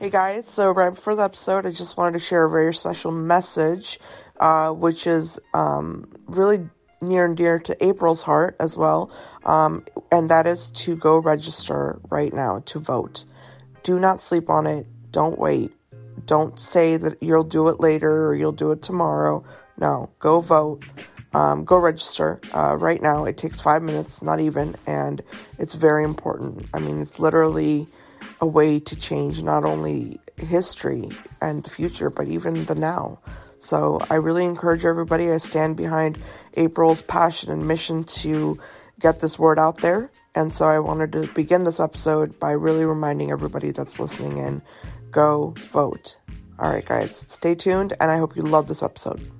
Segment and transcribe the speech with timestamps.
[0.00, 3.12] Hey guys, so right before the episode, I just wanted to share a very special
[3.12, 4.00] message,
[4.40, 6.68] uh, which is um, really
[7.00, 9.12] near and dear to April's heart as well,
[9.44, 13.24] um, and that is to go register right now to vote.
[13.84, 14.88] Do not sleep on it.
[15.12, 15.70] Don't wait.
[16.26, 19.44] Don't say that you'll do it later or you'll do it tomorrow.
[19.78, 20.82] No, go vote.
[21.34, 23.26] Um, go register uh, right now.
[23.26, 25.22] It takes five minutes, not even, and
[25.60, 26.66] it's very important.
[26.74, 27.86] I mean, it's literally
[28.44, 31.08] a way to change not only history
[31.40, 33.18] and the future, but even the now.
[33.58, 35.30] So I really encourage everybody.
[35.30, 36.18] I stand behind
[36.52, 38.60] April's passion and mission to
[39.00, 40.10] get this word out there.
[40.34, 44.60] And so I wanted to begin this episode by really reminding everybody that's listening in
[45.10, 46.16] go vote.
[46.58, 49.33] All right, guys, stay tuned, and I hope you love this episode.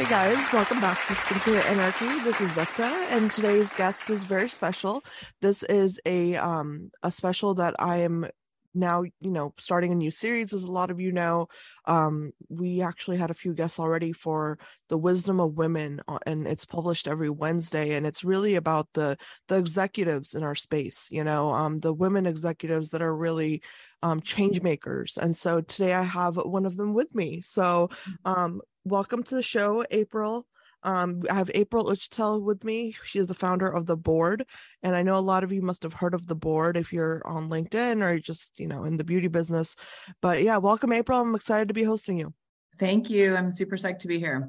[0.00, 2.24] Hey guys, welcome back to Skincare Anarchy.
[2.24, 5.04] This is Zeta, and today's guest is very special.
[5.42, 8.26] This is a um a special that I am
[8.72, 11.48] now you know starting a new series as a lot of you know
[11.86, 16.46] um we actually had a few guests already for the wisdom of women uh, and
[16.46, 19.16] it's published every wednesday and it's really about the
[19.48, 23.60] the executives in our space you know um the women executives that are really
[24.04, 28.30] um change makers and so today i have one of them with me so mm-hmm.
[28.30, 30.46] um welcome to the show april
[30.82, 32.96] um, I have April Uchtel with me.
[33.04, 34.46] She is the founder of the board,
[34.82, 37.20] and I know a lot of you must have heard of the board if you're
[37.26, 39.76] on LinkedIn or just you know in the beauty business.
[40.22, 41.20] But yeah, welcome, April.
[41.20, 42.32] I'm excited to be hosting you.
[42.78, 43.36] Thank you.
[43.36, 44.48] I'm super psyched to be here.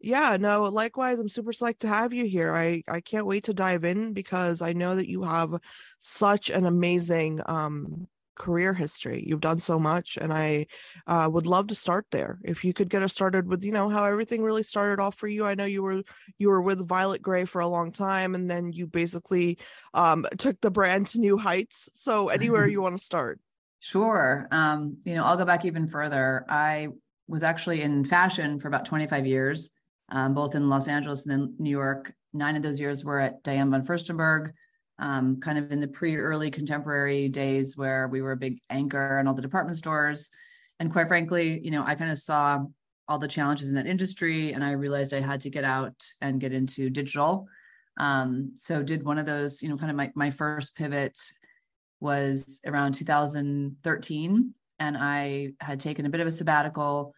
[0.00, 2.54] Yeah, no, likewise, I'm super psyched to have you here.
[2.54, 5.54] I I can't wait to dive in because I know that you have
[5.98, 8.08] such an amazing um
[8.38, 9.24] career history.
[9.26, 10.66] You've done so much, and I
[11.06, 12.38] uh, would love to start there.
[12.44, 15.28] If you could get us started with, you know, how everything really started off for
[15.28, 15.44] you.
[15.44, 16.02] I know you were
[16.38, 19.58] you were with Violet Grey for a long time, and then you basically
[19.92, 21.90] um, took the brand to new heights.
[21.94, 23.40] So anywhere you want to start.
[23.80, 24.48] Sure.
[24.50, 26.44] Um, you know, I'll go back even further.
[26.48, 26.88] I
[27.28, 29.70] was actually in fashion for about 25 years,
[30.08, 32.12] um, both in Los Angeles and then New York.
[32.32, 34.52] Nine of those years were at Diane von Furstenberg
[34.98, 39.28] um, kind of in the pre-early contemporary days where we were a big anchor in
[39.28, 40.28] all the department stores.
[40.80, 42.60] And quite frankly, you know, I kind of saw
[43.08, 46.40] all the challenges in that industry and I realized I had to get out and
[46.40, 47.46] get into digital.
[47.98, 51.18] Um, so did one of those, you know, kind of my, my first pivot
[52.00, 54.54] was around 2013.
[54.80, 57.12] And I had taken a bit of a sabbatical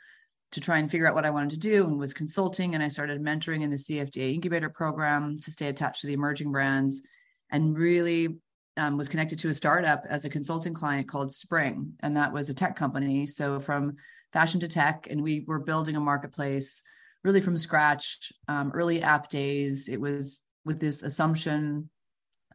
[0.52, 2.74] to try and figure out what I wanted to do and was consulting.
[2.74, 6.50] And I started mentoring in the CFDA incubator program to stay attached to the emerging
[6.50, 7.02] brands
[7.50, 8.36] and really
[8.76, 12.48] um, was connected to a startup as a consulting client called Spring, and that was
[12.48, 13.26] a tech company.
[13.26, 13.96] So from
[14.32, 16.82] fashion to tech, and we were building a marketplace
[17.24, 18.32] really from scratch.
[18.48, 21.90] Um, early app days, it was with this assumption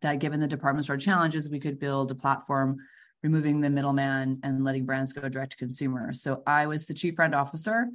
[0.01, 2.77] that given the department store challenges, we could build a platform
[3.23, 6.13] removing the middleman and letting brands go direct to consumer.
[6.13, 7.87] So I was the chief brand officer,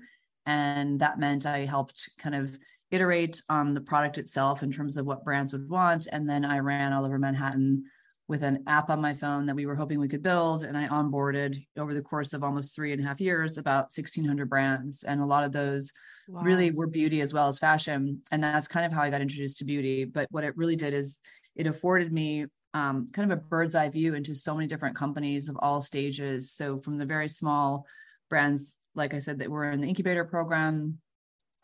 [0.46, 2.56] and that meant I helped kind of
[2.90, 6.08] iterate on the product itself in terms of what brands would want.
[6.10, 7.84] And then I ran all over Manhattan
[8.28, 10.62] with an app on my phone that we were hoping we could build.
[10.62, 14.48] And I onboarded over the course of almost three and a half years about 1,600
[14.48, 15.02] brands.
[15.02, 15.92] And a lot of those
[16.28, 16.42] wow.
[16.42, 18.22] really were beauty as well as fashion.
[18.30, 20.04] And that's kind of how I got introduced to beauty.
[20.04, 21.18] But what it really did is
[21.56, 25.48] it afforded me um, kind of a bird's eye view into so many different companies
[25.48, 26.52] of all stages.
[26.52, 27.84] So from the very small
[28.28, 30.98] brands, like I said, that were in the incubator program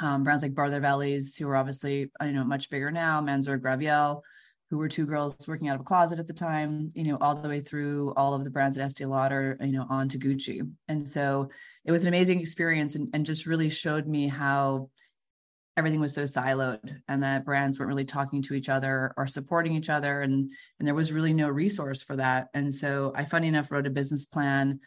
[0.01, 4.23] um, brands like Brother Vellies, who are obviously you know much bigger now, Mansur Gavriel,
[4.71, 7.37] who were two girls working out of a closet at the time, you know, all
[7.37, 10.69] the way through all of the brands at Estee Lauder, you know, on to Gucci.
[10.89, 11.49] And so
[11.85, 14.91] it was an amazing experience and, and just really showed me how
[15.77, 19.77] everything was so siloed and that brands weren't really talking to each other or supporting
[19.77, 20.23] each other.
[20.23, 22.49] And, and there was really no resource for that.
[22.55, 24.81] And so I, funny enough, wrote a business plan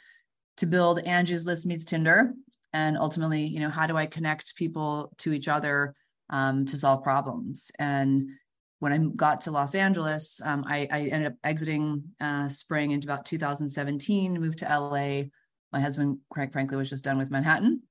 [0.58, 2.34] to build Angie's List meets Tinder
[2.74, 5.94] and ultimately you know how do i connect people to each other
[6.32, 7.72] um, to solve problems?
[7.80, 8.26] And
[8.80, 13.08] when i got to los angeles um, I, I, ended up exiting uh, spring into
[13.08, 15.24] about 2017 moved to la
[15.72, 17.82] my husband quite frankly was just done with manhattan.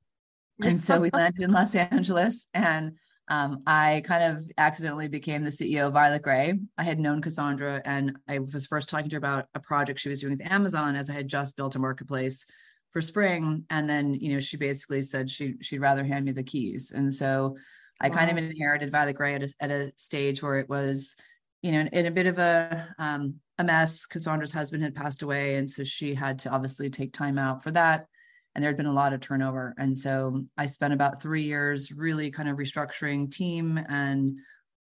[0.63, 2.93] And so we landed in los angeles and
[3.31, 6.59] um, I kind of accidentally became the CEO of Violet Grey.
[6.79, 10.09] I had known Cassandra and I was first talking to her about a project she
[10.09, 12.47] was doing with Amazon as I had just built a marketplace
[12.93, 16.43] for spring and then you know she basically said she she'd rather hand me the
[16.43, 17.57] keys and so
[18.01, 18.15] i wow.
[18.15, 21.15] kind of inherited violet grey at a, at a stage where it was
[21.63, 25.23] you know in, in a bit of a um, a mess cassandra's husband had passed
[25.23, 28.07] away and so she had to obviously take time out for that
[28.55, 31.93] and there had been a lot of turnover and so i spent about three years
[31.93, 34.39] really kind of restructuring team and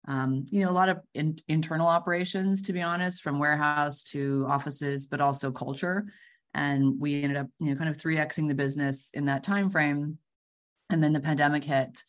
[0.08, 4.46] um, you know, a lot of in, internal operations, to be honest, from warehouse to
[4.48, 6.06] offices, but also culture.
[6.56, 10.18] And we ended up, you know, kind of 3xing the business in that time frame.
[10.90, 12.04] And then the pandemic hit.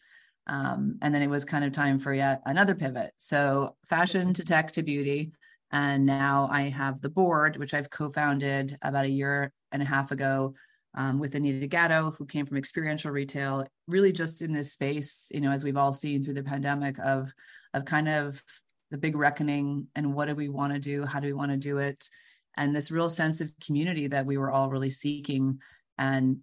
[0.46, 3.12] Um, and then it was kind of time for yet another pivot.
[3.18, 5.32] So fashion to tech to beauty.
[5.72, 10.12] And now I have the board, which I've co-founded about a year and a half
[10.12, 10.54] ago
[10.94, 15.40] um, with Anita Gatto, who came from experiential retail, really just in this space, you
[15.40, 17.32] know, as we've all seen through the pandemic of
[17.74, 18.42] of kind of
[18.90, 21.56] the big reckoning and what do we want to do how do we want to
[21.56, 22.08] do it
[22.56, 25.58] and this real sense of community that we were all really seeking
[25.98, 26.36] and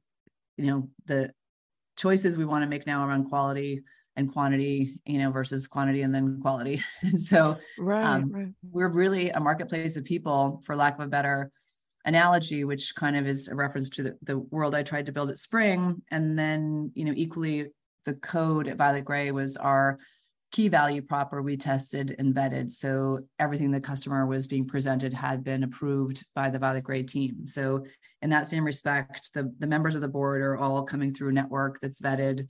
[0.57, 1.31] you know the
[1.97, 3.81] choices we want to make now around quality
[4.15, 8.47] and quantity you know versus quantity and then quality and so right, um, right.
[8.71, 11.51] we're really a marketplace of people for lack of a better
[12.05, 15.29] analogy which kind of is a reference to the, the world i tried to build
[15.29, 17.67] at spring and then you know equally
[18.05, 19.97] the code at violet grey was our
[20.53, 22.71] key value proper we tested and vetted.
[22.71, 27.47] So everything the customer was being presented had been approved by the violet grey team.
[27.47, 27.83] So
[28.21, 31.33] in that same respect the, the members of the board are all coming through a
[31.33, 32.47] network that's vetted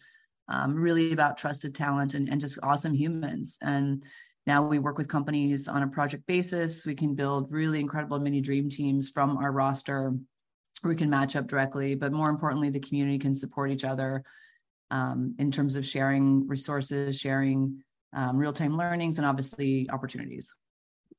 [0.50, 3.58] um, really about trusted talent and, and just awesome humans.
[3.62, 4.04] And
[4.46, 6.86] now we work with companies on a project basis.
[6.86, 10.14] We can build really incredible mini dream teams from our roster.
[10.84, 14.26] We can match up directly but more importantly the community can support each other
[14.92, 17.82] um, in terms of sharing resources sharing
[18.16, 20.54] um, real time learnings, and obviously opportunities.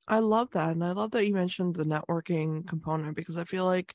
[0.06, 0.70] I love that.
[0.70, 3.94] And I love that you mentioned the networking component because I feel like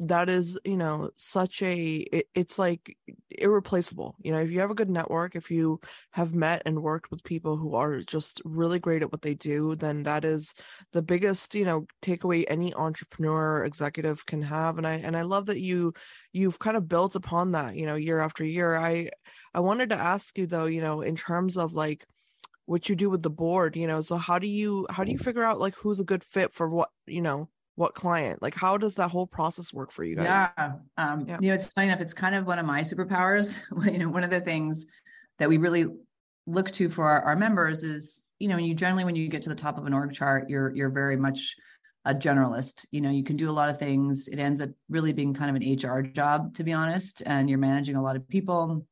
[0.00, 2.96] that is you know such a it, it's like
[3.30, 5.78] irreplaceable you know if you have a good network if you
[6.10, 9.76] have met and worked with people who are just really great at what they do
[9.76, 10.54] then that is
[10.94, 15.44] the biggest you know takeaway any entrepreneur executive can have and i and i love
[15.44, 15.92] that you
[16.32, 19.06] you've kind of built upon that you know year after year i
[19.52, 22.06] i wanted to ask you though you know in terms of like
[22.66, 25.18] what you do with the board you know so how do you how do you
[25.18, 27.48] figure out like who's a good fit for what you know
[27.80, 28.42] what client?
[28.42, 30.24] Like how does that whole process work for you guys?
[30.24, 31.38] Yeah um yeah.
[31.40, 33.56] you know it's funny enough it's kind of one of my superpowers.
[33.90, 34.86] You know one of the things
[35.38, 35.86] that we really
[36.46, 39.48] look to for our, our members is you know you generally when you get to
[39.48, 41.56] the top of an org chart you're you're very much
[42.04, 42.84] a generalist.
[42.90, 44.28] You know you can do a lot of things.
[44.28, 47.58] It ends up really being kind of an hr job to be honest and you're
[47.58, 48.84] managing a lot of people.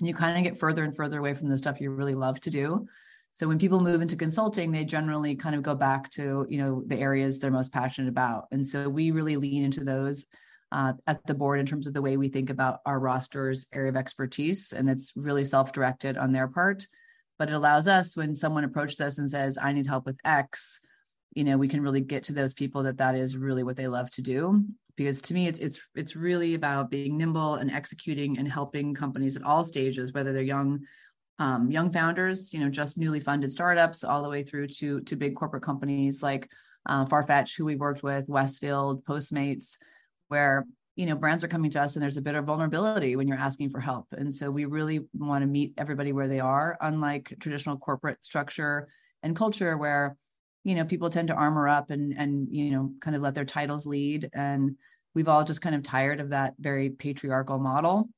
[0.00, 2.40] And you kind of get further and further away from the stuff you really love
[2.40, 2.86] to do
[3.34, 6.84] so when people move into consulting, they generally kind of go back to, you know,
[6.86, 8.46] the areas they're most passionate about.
[8.52, 10.26] And so we really lean into those
[10.70, 13.88] uh, at the board in terms of the way we think about our roster's area
[13.88, 14.72] of expertise.
[14.72, 16.86] And it's really self-directed on their part.
[17.36, 20.78] But it allows us when someone approaches us and says, I need help with X,
[21.32, 23.88] you know, we can really get to those people that that is really what they
[23.88, 24.62] love to do.
[24.94, 29.36] Because to me, it's it's it's really about being nimble and executing and helping companies
[29.36, 30.84] at all stages, whether they're young
[31.38, 35.16] um, young founders, you know, just newly funded startups, all the way through to to
[35.16, 36.50] big corporate companies like
[36.86, 39.76] uh, Farfetch, who we worked with, Westfield, Postmates,
[40.28, 40.66] where
[40.96, 43.36] you know brands are coming to us and there's a bit of vulnerability when you're
[43.36, 47.34] asking for help, and so we really want to meet everybody where they are, unlike
[47.40, 48.88] traditional corporate structure
[49.22, 50.16] and culture where
[50.62, 53.44] you know people tend to armor up and and you know kind of let their
[53.44, 54.30] titles lead.
[54.32, 54.76] And
[55.14, 58.08] we've all just kind of tired of that very patriarchal model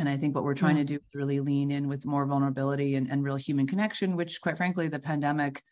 [0.00, 0.86] and I think what we're trying mm-hmm.
[0.86, 4.40] to do is really lean in with more vulnerability and, and real human connection, which
[4.40, 5.62] quite frankly, the pandemic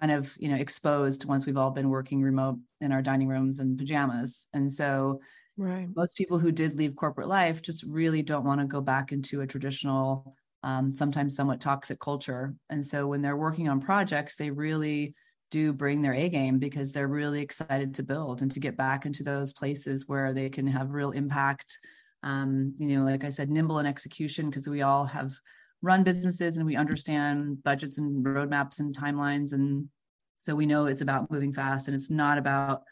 [0.00, 3.60] kind of, you know, exposed once we've all been working remote in our dining rooms
[3.60, 4.48] and pajamas.
[4.52, 5.20] And so
[5.56, 5.88] right.
[5.94, 9.42] most people who did leave corporate life just really don't want to go back into
[9.42, 12.54] a traditional, um, sometimes somewhat toxic culture.
[12.70, 15.14] And so when they're working on projects, they really
[15.52, 19.06] do bring their A game because they're really excited to build and to get back
[19.06, 21.78] into those places where they can have real impact
[22.22, 25.32] um, you know, like I said, nimble in execution because we all have
[25.82, 29.52] run businesses and we understand budgets and roadmaps and timelines.
[29.52, 29.88] And
[30.40, 32.82] so we know it's about moving fast and it's not about,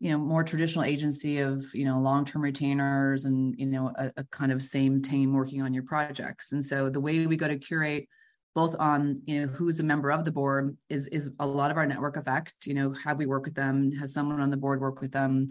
[0.00, 4.24] you know, more traditional agency of, you know, long-term retainers and, you know, a, a
[4.24, 6.52] kind of same team working on your projects.
[6.52, 8.08] And so the way we go to curate
[8.56, 11.76] both on you know who's a member of the board is is a lot of
[11.76, 14.80] our network effect you know how we work with them has someone on the board
[14.80, 15.46] work with them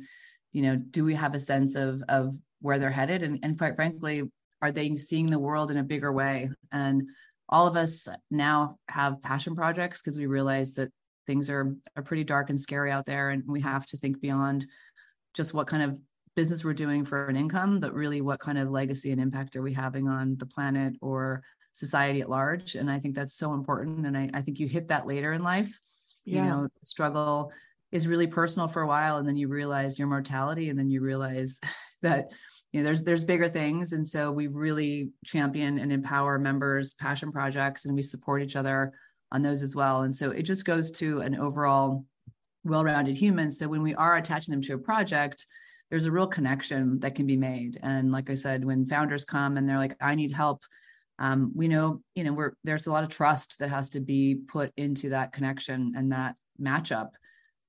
[0.53, 3.23] you know do we have a sense of of where they're headed.
[3.23, 4.23] And, and quite frankly
[4.61, 6.49] are they seeing the world in a bigger way?
[6.71, 7.03] And
[7.49, 10.91] all of us now have passion projects because we realize that
[11.27, 14.65] things are are pretty dark and scary out there and we have to think beyond
[15.33, 15.97] just what kind of
[16.35, 19.61] business we're doing for an income but really what kind of legacy and impact are
[19.61, 21.41] we having on the planet or
[21.73, 22.75] society at large.
[22.75, 25.43] And i think that's so important and i, I think you hit that later in
[25.43, 25.79] life.
[26.25, 26.43] Yeah.
[26.43, 27.51] you know struggle
[27.95, 31.01] is really personal for a while and then you realize your mortality and then you
[31.01, 31.59] realize
[32.01, 32.27] that
[32.71, 37.31] you know there's there's bigger things and so we really champion and empower members passion
[37.31, 38.93] projects and we support each other
[39.31, 40.03] on those as well.
[40.03, 42.05] And so it just goes to an overall
[42.63, 43.51] well-rounded human.
[43.51, 45.45] So when we are attaching them to a project,
[45.89, 47.77] there's a real connection that can be made.
[47.83, 50.63] And like I said, when founders come and they're like, I need help,
[51.19, 54.35] um, we know, you know, we're there's a lot of trust that has to be
[54.47, 57.09] put into that connection and that matchup.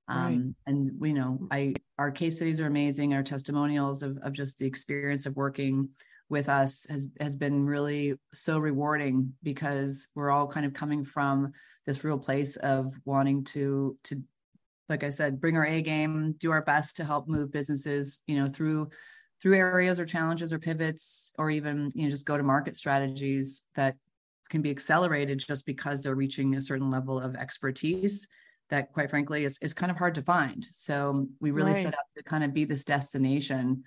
[0.09, 0.73] Um, right.
[0.73, 4.65] and you know I our case studies are amazing, our testimonials of, of just the
[4.65, 5.89] experience of working
[6.29, 11.51] with us has has been really so rewarding because we're all kind of coming from
[11.85, 14.21] this real place of wanting to to
[14.89, 18.37] like I said, bring our A game, do our best to help move businesses, you
[18.37, 18.89] know, through
[19.41, 23.63] through areas or challenges or pivots or even you know just go to market strategies
[23.75, 23.95] that
[24.49, 28.27] can be accelerated just because they're reaching a certain level of expertise
[28.69, 31.83] that quite frankly is, is kind of hard to find so we really right.
[31.83, 33.83] set out to kind of be this destination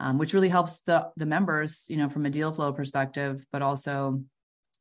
[0.00, 3.62] um, which really helps the the members, you know, from a deal flow perspective, but
[3.62, 4.22] also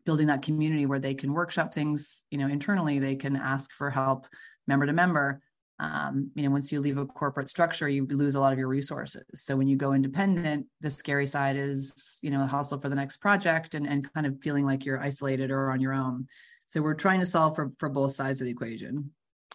[0.06, 3.00] building that community where they can workshop things, you know, internally.
[3.00, 4.28] They can ask for help,
[4.68, 5.42] member to member.
[5.80, 8.68] Um, you know, once you leave a corporate structure, you lose a lot of your
[8.68, 9.24] resources.
[9.36, 12.96] So when you go independent, the scary side is, you know, a hustle for the
[12.96, 16.28] next project and and kind of feeling like you're isolated or on your own.
[16.68, 19.12] So we're trying to solve for for both sides of the equation.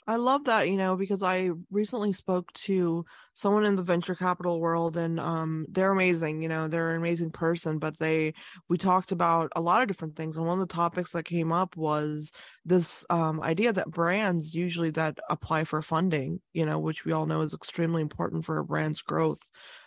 [0.06, 4.60] I love that, you know, because I recently spoke to someone in the venture capital
[4.60, 8.32] world and um they're amazing, you know, they're an amazing person, but they
[8.68, 11.52] we talked about a lot of different things and one of the topics that came
[11.52, 12.30] up was
[12.64, 17.26] this um idea that brands usually that apply for funding, you know, which we all
[17.26, 19.40] know is extremely important for a brand's growth.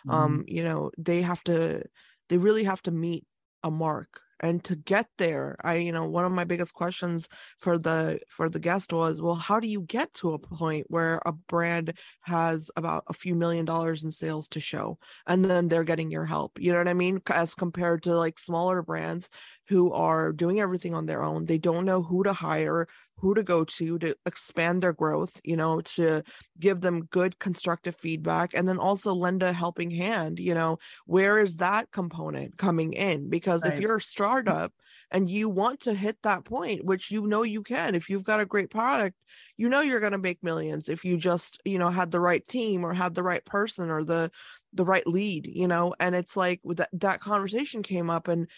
[0.06, 0.10] Mm-hmm.
[0.10, 1.82] Um, you know, they have to
[2.28, 3.26] they really have to meet
[3.64, 7.78] a mark and to get there i you know one of my biggest questions for
[7.78, 11.32] the for the guest was well how do you get to a point where a
[11.32, 16.10] brand has about a few million dollars in sales to show and then they're getting
[16.10, 16.58] your help?
[16.58, 17.20] You know what i mean?
[17.28, 19.30] As compared to like smaller brands
[19.72, 22.86] who are doing everything on their own they don't know who to hire
[23.22, 26.24] who to go to to expand their growth, you know, to
[26.58, 30.76] give them good constructive feedback and then also lend a helping hand, you know,
[31.06, 33.30] where is that component coming in?
[33.30, 33.72] Because right.
[33.72, 34.72] if you're a startup
[35.12, 38.40] and you want to hit that point, which you know you can, if you've got
[38.40, 39.16] a great product,
[39.56, 42.46] you know you're going to make millions if you just, you know, had the right
[42.48, 44.32] team or had the right person or the
[44.74, 48.48] the right lead, you know, and it's like that that conversation came up and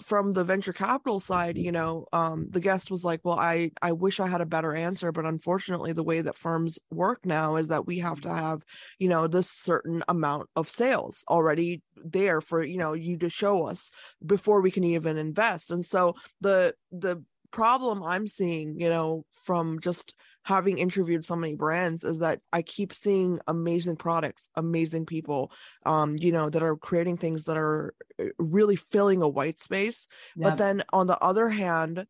[0.00, 3.92] from the venture capital side you know um, the guest was like well i i
[3.92, 7.68] wish i had a better answer but unfortunately the way that firms work now is
[7.68, 8.62] that we have to have
[8.98, 13.66] you know this certain amount of sales already there for you know you to show
[13.66, 13.90] us
[14.24, 15.70] before we can even invest.
[15.70, 21.54] And so the the problem i'm seeing you know from just having interviewed so many
[21.54, 25.52] brands is that I keep seeing amazing products, amazing people,
[25.86, 30.08] um, you know, that are creating things that are uh, really filling a white space.
[30.36, 30.50] Yep.
[30.50, 32.06] But then on the other hand,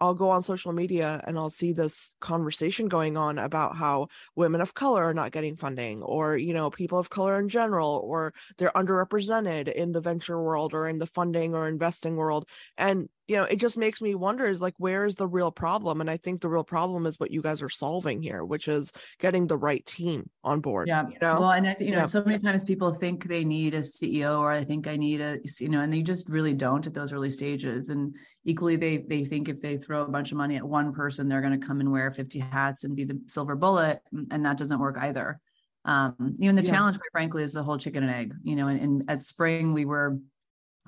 [0.00, 4.60] I'll go on social media and I'll see this conversation going on about how women
[4.60, 8.34] of color are not getting funding or you know people of color in general or
[8.58, 13.36] they're underrepresented in the venture world or in the funding or investing world and you
[13.36, 16.00] know it just makes me wonder is like where is the real problem?
[16.00, 18.92] And i think the real problem is what you guys are solving here which is
[19.20, 21.06] getting the right team on board yeah.
[21.08, 21.40] you know?
[21.40, 22.06] Well and I, you know yeah.
[22.06, 25.38] so many times people think they need a ceo or i think i need a
[25.58, 27.90] you know and they just really don't at those early stages.
[27.90, 28.14] And
[28.44, 31.40] equally they they think if they throw a bunch of money at one person they're
[31.40, 34.78] going to come and wear 50 hats and be the silver bullet and that doesn't
[34.78, 35.40] work either.
[35.84, 36.70] Um even the yeah.
[36.70, 39.72] challenge quite frankly is the whole chicken and egg you know and, and at spring
[39.72, 40.18] we were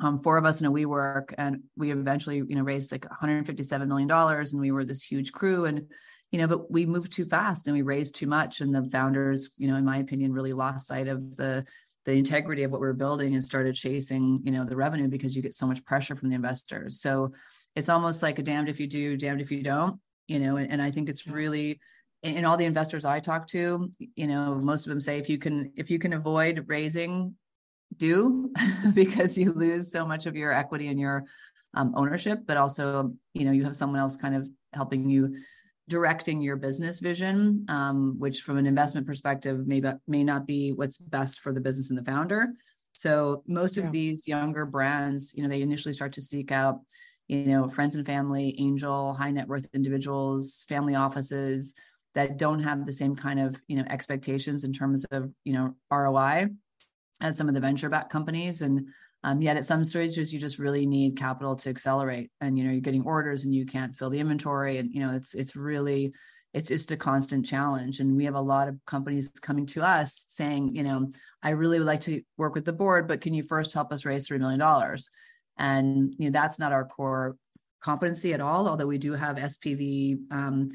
[0.00, 3.88] um, four of us in a WeWork, and we eventually, you know, raised like 157
[3.88, 5.86] million dollars, and we were this huge crew, and
[6.30, 9.54] you know, but we moved too fast and we raised too much, and the founders,
[9.56, 11.64] you know, in my opinion, really lost sight of the
[12.04, 15.36] the integrity of what we were building and started chasing, you know, the revenue because
[15.36, 17.02] you get so much pressure from the investors.
[17.02, 17.32] So
[17.76, 20.70] it's almost like a damned if you do, damned if you don't, you know, and,
[20.72, 21.80] and I think it's really
[22.22, 25.38] and all the investors I talk to, you know, most of them say if you
[25.38, 27.34] can if you can avoid raising
[27.96, 28.50] do
[28.94, 31.24] because you lose so much of your equity and your
[31.74, 35.36] um, ownership but also you know you have someone else kind of helping you
[35.88, 40.72] directing your business vision um, which from an investment perspective may, be, may not be
[40.72, 42.48] what's best for the business and the founder
[42.92, 43.84] so most yeah.
[43.84, 46.80] of these younger brands you know they initially start to seek out
[47.28, 51.74] you know friends and family angel high net worth individuals family offices
[52.14, 55.74] that don't have the same kind of you know expectations in terms of you know
[55.90, 56.46] roi
[57.20, 58.62] at some of the venture backed companies.
[58.62, 58.86] And
[59.24, 62.70] um, yet at some stages you just really need capital to accelerate and you know
[62.70, 64.78] you're getting orders and you can't fill the inventory.
[64.78, 66.12] And you know it's it's really
[66.54, 68.00] it's just a constant challenge.
[68.00, 71.10] And we have a lot of companies coming to us saying you know
[71.42, 74.04] i really would like to work with the board but can you first help us
[74.04, 74.60] raise $3 million
[75.56, 77.36] and you know that's not our core
[77.80, 80.70] competency at all, although we do have SPV um,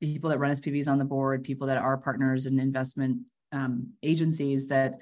[0.00, 3.20] people that run SPVs on the board, people that are partners in investment
[3.52, 4.94] um, agencies that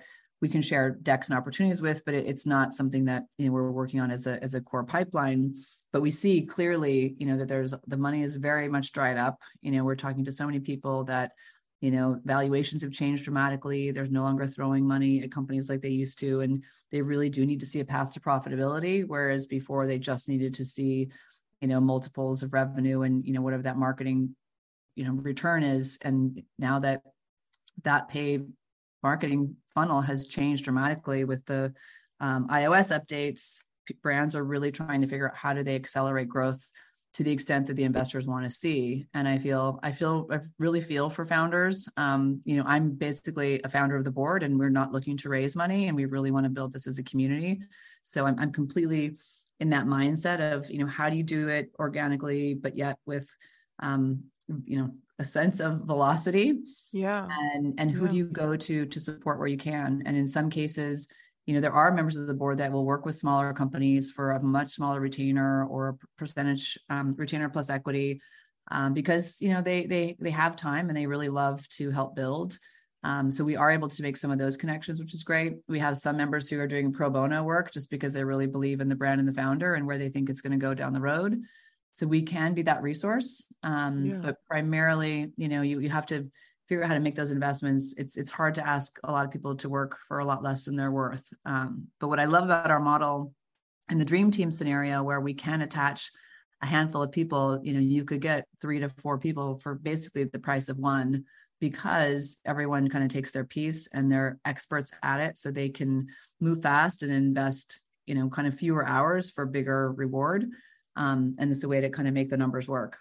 [0.43, 3.53] we can share decks and opportunities with, but it, it's not something that you know
[3.53, 5.55] we're working on as a as a core pipeline.
[5.93, 9.39] But we see clearly, you know, that there's the money is very much dried up.
[9.63, 11.33] You know, we're talking to so many people that
[11.81, 15.91] you know valuations have changed dramatically there's no longer throwing money at companies like they
[15.91, 19.87] used to and they really do need to see a path to profitability whereas before
[19.87, 21.09] they just needed to see
[21.61, 24.35] you know multiples of revenue and you know whatever that marketing
[24.95, 27.03] you know return is and now that
[27.85, 28.47] that paid
[29.11, 31.73] marketing funnel has changed dramatically with the
[32.19, 33.61] um, ios updates.
[34.03, 36.63] Brands are really trying to figure out how do they accelerate growth
[37.15, 39.07] to the extent that the investors want to see.
[39.15, 41.89] And i feel i feel i really feel for founders.
[41.97, 45.29] Um, you know i'm basically a founder of the board and we're not looking to
[45.37, 47.61] raise money and we really want to build this as a community.
[48.03, 49.05] So i'm, I'm completely
[49.63, 53.29] in that mindset of you know how do you do it organically but yet with
[53.89, 54.25] um,
[54.65, 56.61] you know a sense of velocity.
[56.93, 57.27] Yeah.
[57.55, 58.11] And and who yeah.
[58.11, 60.03] do you go to to support where you can?
[60.07, 61.09] And in some cases
[61.47, 64.33] you know there are members of the board that will work with smaller companies for
[64.33, 68.21] a much smaller retainer or a percentage um, retainer plus equity
[68.73, 72.15] um, because you know they they they have time and they really love to help
[72.15, 72.59] build.
[73.05, 75.55] Um, so we are able to make some of those connections which is great.
[75.69, 78.81] We have some members who are doing pro bono work just because they really believe
[78.81, 80.93] in the brand and the founder and where they think it's going to go down
[80.93, 81.41] the road
[81.97, 84.19] so we can be that resource um, yeah.
[84.21, 86.31] but primarily you know you, you have to
[86.69, 87.95] figure out how to make those investments.
[87.97, 90.65] It's it's hard to ask a lot of people to work for a lot less
[90.65, 91.25] than they're worth.
[91.45, 93.33] Um, but what i love about our model
[93.91, 96.11] in the dream team scenario where we can attach
[96.63, 100.25] a handful of people you know you could get three to four people for basically
[100.25, 101.25] the price of one
[101.61, 105.39] because everyone kind of takes their piece and they're experts at it.
[105.39, 106.07] So they can
[106.41, 110.47] move fast and invest you know kind of fewer hours for bigger reward
[110.97, 112.99] um, and it's a way to kind of make the numbers work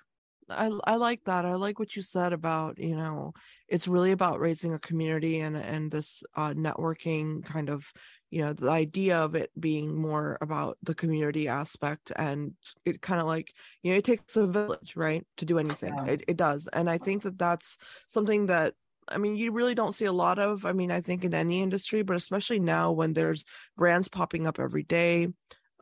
[0.50, 1.46] I I like that.
[1.46, 3.34] I like what you said about, you know,
[3.68, 7.92] it's really about raising a community and and this uh networking kind of,
[8.30, 12.54] you know, the idea of it being more about the community aspect and
[12.86, 15.94] it kind of like, you know, it takes a village, right, to do anything.
[15.96, 16.06] Yeah.
[16.14, 16.68] It it does.
[16.72, 18.74] And I think that that's something that
[19.08, 20.66] I mean, you really don't see a lot of.
[20.66, 23.46] I mean, I think in any industry, but especially now when there's
[23.78, 25.28] brands popping up every day,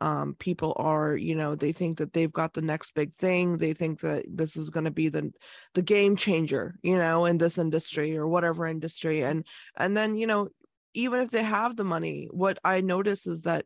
[0.04, 3.72] um, people are you know they think that they've got the next big thing they
[3.72, 5.32] think that this is going to be the
[5.72, 9.46] the game changer you know in this industry or whatever industry and
[9.78, 10.48] and then you know
[10.92, 13.64] even if they have the money what i notice is that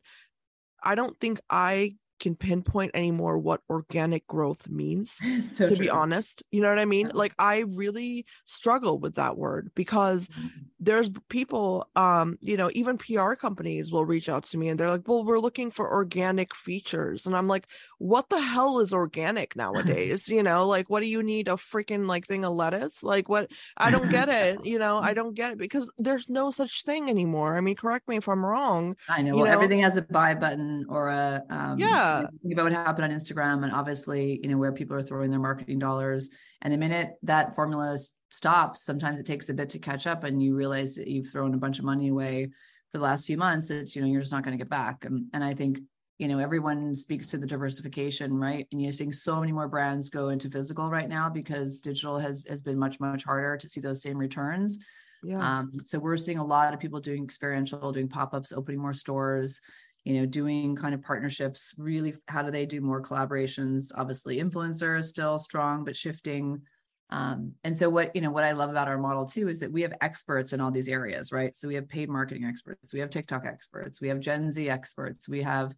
[0.85, 5.20] i don't think i can pinpoint anymore what organic growth means
[5.52, 5.85] so to true.
[5.85, 6.42] be honest.
[6.50, 7.11] You know what i mean?
[7.14, 10.48] Like i really struggle with that word because mm-hmm.
[10.81, 14.90] there's people um you know even pr companies will reach out to me and they're
[14.90, 17.26] like well we're looking for organic features.
[17.26, 17.66] And i'm like
[17.98, 20.28] what the hell is organic nowadays?
[20.28, 23.02] You know like what do you need a freaking like thing of lettuce?
[23.02, 23.50] Like what?
[23.76, 24.98] I don't get it you know?
[24.98, 27.57] I don't get it because there's no such thing anymore.
[27.57, 29.50] I mean correct me if i'm wrong i know, well, know?
[29.50, 32.08] everything has a buy button or a um, yeah
[32.42, 35.40] Think about what happened on Instagram and obviously, you know, where people are throwing their
[35.40, 36.29] marketing dollars.
[36.62, 37.99] And the minute that formula
[38.31, 41.55] stops, sometimes it takes a bit to catch up and you realize that you've thrown
[41.55, 42.51] a bunch of money away
[42.92, 45.05] for the last few months that, you know, you're just not going to get back.
[45.05, 45.79] And, and I think,
[46.18, 48.66] you know, everyone speaks to the diversification, right?
[48.73, 52.42] And you're seeing so many more brands go into physical right now because digital has,
[52.49, 54.79] has been much, much harder to see those same returns.
[55.23, 55.38] Yeah.
[55.38, 59.61] Um, so we're seeing a lot of people doing experiential, doing pop-ups, opening more stores,
[60.09, 63.92] you know doing kind of partnerships really how do they do more collaborations?
[63.97, 66.62] Obviously influencer is still strong but shifting
[67.11, 69.73] um, and so what you know what i love about our model too is that
[69.73, 71.57] we have experts in all these areas right?
[71.57, 75.29] So we have paid marketing experts we have tiktok experts we have gen z experts
[75.29, 75.75] we have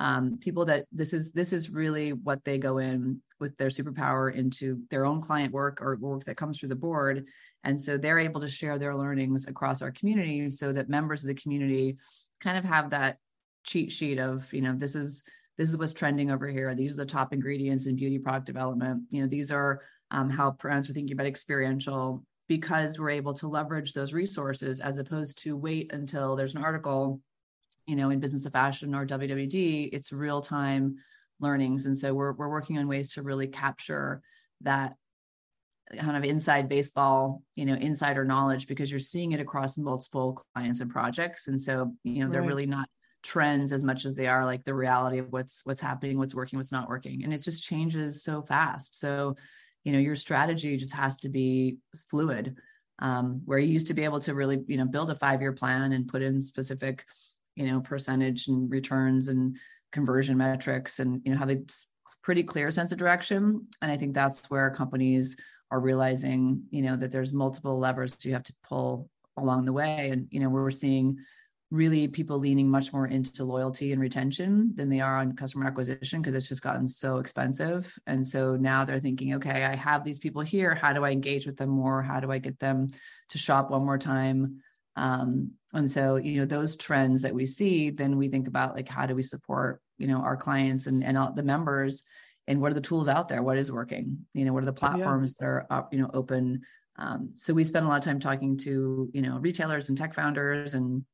[0.00, 4.34] um, people that this is this is really what they go in with their superpower
[4.34, 7.26] into their own client work or work that comes through the board.
[7.62, 11.28] And so they're able to share their learnings across our community so that members of
[11.28, 11.96] the community
[12.40, 13.18] kind of have that
[13.64, 15.24] cheat sheet of you know this is
[15.56, 16.74] this is what's trending over here.
[16.74, 19.04] These are the top ingredients in beauty product development.
[19.10, 23.48] You know these are um, how brands are thinking about experiential because we're able to
[23.48, 27.20] leverage those resources as opposed to wait until there's an article
[27.86, 30.96] you know in business of fashion or wwd it's real time
[31.40, 31.86] learnings.
[31.86, 34.22] And so we're, we're working on ways to really capture
[34.62, 34.94] that
[35.98, 40.80] kind of inside baseball you know insider knowledge because you're seeing it across multiple clients
[40.80, 41.48] and projects.
[41.48, 42.88] And so you know they're really not
[43.24, 46.58] trends as much as they are like the reality of what's what's happening what's working
[46.58, 49.34] what's not working and it just changes so fast so
[49.82, 51.78] you know your strategy just has to be
[52.10, 52.56] fluid
[53.00, 55.52] um, where you used to be able to really you know build a five year
[55.52, 57.04] plan and put in specific
[57.56, 59.56] you know percentage and returns and
[59.90, 61.62] conversion metrics and you know have a
[62.22, 63.66] pretty clear sense of direction.
[63.82, 65.36] And I think that's where companies
[65.70, 70.10] are realizing, you know, that there's multiple levers you have to pull along the way.
[70.10, 71.18] And, you know, we're seeing
[71.74, 76.22] really people leaning much more into loyalty and retention than they are on customer acquisition
[76.22, 77.92] because it's just gotten so expensive.
[78.06, 80.74] And so now they're thinking, okay, I have these people here.
[80.74, 82.02] How do I engage with them more?
[82.02, 82.88] How do I get them
[83.30, 84.60] to shop one more time?
[84.96, 88.88] Um, and so, you know, those trends that we see, then we think about like,
[88.88, 92.04] how do we support, you know, our clients and, and all the members
[92.46, 93.42] and what are the tools out there?
[93.42, 94.18] What is working?
[94.34, 95.46] You know, what are the platforms yeah.
[95.46, 96.62] that are, up, you know, open?
[96.96, 100.14] Um, so we spend a lot of time talking to, you know, retailers and tech
[100.14, 101.04] founders and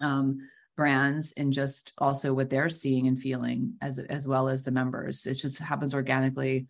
[0.00, 0.38] um,
[0.76, 5.26] brands and just also what they're seeing and feeling as as well as the members.
[5.26, 6.66] It just happens organically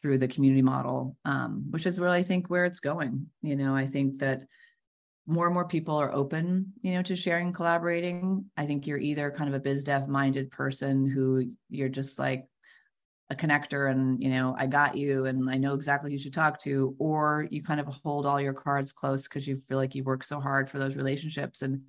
[0.00, 3.26] through the community model, um, which is really I think where it's going.
[3.42, 4.42] You know, I think that
[5.26, 8.46] more and more people are open, you know, to sharing, collaborating.
[8.56, 12.48] I think you're either kind of a biz dev minded person who you're just like
[13.30, 16.32] a connector and you know i got you and i know exactly who you should
[16.32, 19.94] talk to or you kind of hold all your cards close because you feel like
[19.94, 21.82] you work so hard for those relationships and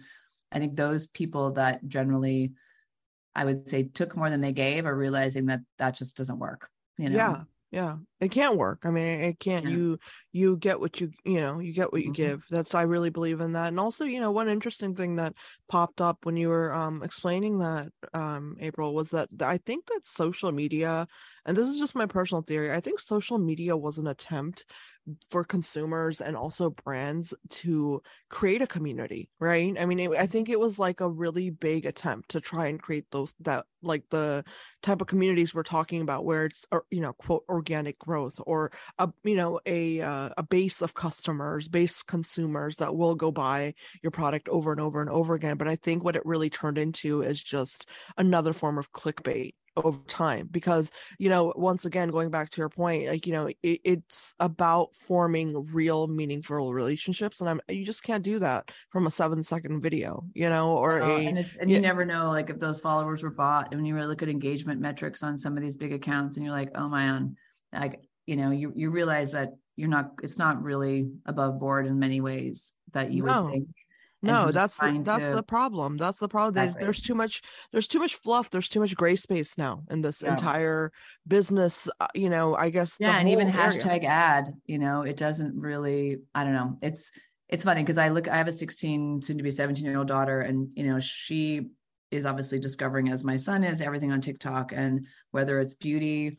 [0.51, 2.53] I think those people that generally,
[3.35, 6.69] I would say, took more than they gave are realizing that that just doesn't work.
[6.97, 7.15] You know?
[7.15, 8.79] Yeah, yeah, it can't work.
[8.83, 9.63] I mean, it can't.
[9.65, 9.71] Yeah.
[9.71, 9.99] You
[10.31, 12.13] you get what you you know you get what you mm-hmm.
[12.13, 12.45] give.
[12.49, 13.67] That's I really believe in that.
[13.67, 15.33] And also, you know, one interesting thing that
[15.67, 20.01] popped up when you were um explaining that um April was that I think that
[20.03, 21.07] social media,
[21.45, 22.71] and this is just my personal theory.
[22.73, 24.65] I think social media was an attempt
[25.30, 29.76] for consumers and also brands to create a community right?
[29.80, 32.82] I mean it, i think it was like a really big attempt to try and
[32.82, 34.43] create those that like the
[34.84, 39.10] type of communities we're talking about where it's you know quote organic growth or a
[39.24, 44.12] you know a uh, a base of customers base consumers that will go buy your
[44.12, 45.58] product over and over and over again.
[45.58, 49.99] But i think what it really turned into is just another form of clickbait over
[50.07, 53.81] time because you know once again going back to your point like you know it,
[53.83, 59.11] it's about forming real meaningful relationships and i'm you just can't do that from a
[59.11, 62.59] seven second video you know or oh, a and, and you never know like if
[62.59, 65.63] those followers were bought and when you really look at engagement metrics on some of
[65.63, 67.35] these big accounts and you're like oh my, man
[67.73, 71.97] like you know you you realize that you're not it's not really above board in
[71.97, 73.43] many ways that you no.
[73.43, 73.67] would think
[74.21, 75.36] no that's the, that's to...
[75.36, 76.84] the problem that's the problem exactly.
[76.84, 80.21] there's too much there's too much fluff there's too much gray space now in this
[80.21, 80.32] yeah.
[80.32, 80.91] entire
[81.27, 85.55] business uh, you know i guess yeah and even hashtag ad you know it doesn't
[85.60, 87.12] really i don't know it's
[87.47, 90.08] it's funny because i look i have a 16 soon to be 17 year old
[90.08, 91.69] daughter and you know she
[92.12, 96.38] is obviously discovering as my son is everything on tiktok and whether it's beauty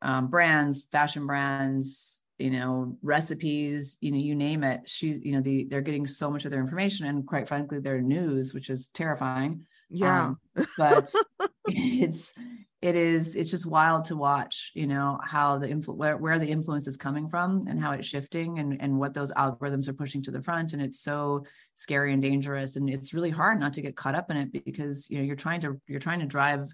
[0.00, 4.80] um, brands fashion brands you know recipes you know you name it.
[4.86, 8.00] She's you know the they're getting so much of their information and quite frankly their
[8.00, 9.66] news which is terrifying.
[9.88, 10.34] Yeah.
[10.56, 11.14] Um, but
[11.66, 12.34] it's
[12.80, 16.48] it is it's just wild to watch you know how the influ- where, where the
[16.48, 20.22] influence is coming from and how it's shifting and and what those algorithms are pushing
[20.24, 20.72] to the front.
[20.72, 21.44] And it's so
[21.76, 22.76] scary and dangerous.
[22.76, 25.36] And it's really hard not to get caught up in it because you know you're
[25.36, 26.72] trying to you're trying to drive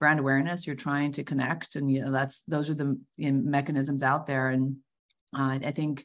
[0.00, 0.66] brand awareness.
[0.66, 1.76] You're trying to connect.
[1.76, 4.48] And you know that's those are the you know, mechanisms out there.
[4.48, 4.76] And
[5.36, 6.04] uh, I think,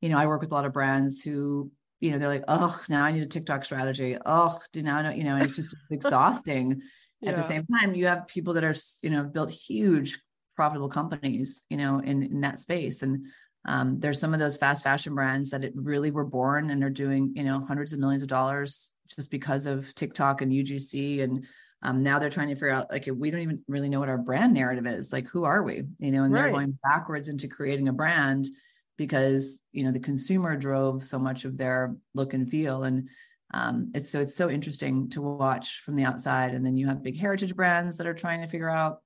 [0.00, 2.78] you know, I work with a lot of brands who, you know, they're like, oh,
[2.88, 4.16] now I need a TikTok strategy.
[4.24, 6.80] Oh, do now know, you know, it's just exhausting.
[7.20, 7.30] yeah.
[7.30, 10.18] At the same time, you have people that are, you know, built huge
[10.54, 13.02] profitable companies, you know, in, in that space.
[13.02, 13.26] And
[13.64, 16.90] um, there's some of those fast fashion brands that it really were born and are
[16.90, 21.22] doing, you know, hundreds of millions of dollars just because of TikTok and UGC.
[21.22, 21.46] And
[21.82, 24.18] um, now they're trying to figure out, like, we don't even really know what our
[24.18, 25.12] brand narrative is.
[25.12, 25.84] Like, who are we?
[25.98, 26.42] You know, and right.
[26.42, 28.48] they're going backwards into creating a brand
[28.98, 32.82] because you know the consumer drove so much of their look and feel.
[32.82, 33.08] And
[33.54, 36.52] um, it's so it's so interesting to watch from the outside.
[36.52, 38.98] And then you have big heritage brands that are trying to figure out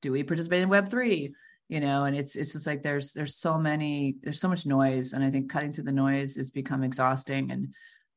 [0.00, 1.32] do we participate in web 3
[1.68, 5.12] you know and it's it's just like there's there's so many there's so much noise.
[5.12, 7.68] And i think cutting through the noise has become exhausting and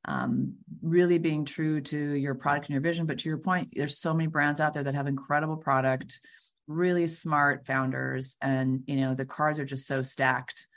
[0.07, 0.53] um,
[0.83, 3.05] really being true to your product and your vision.
[3.05, 6.19] But to your point there's so many brands out there that have incredible product
[6.67, 8.37] really smart founders.
[8.41, 10.67] And you know the cards are just so stacked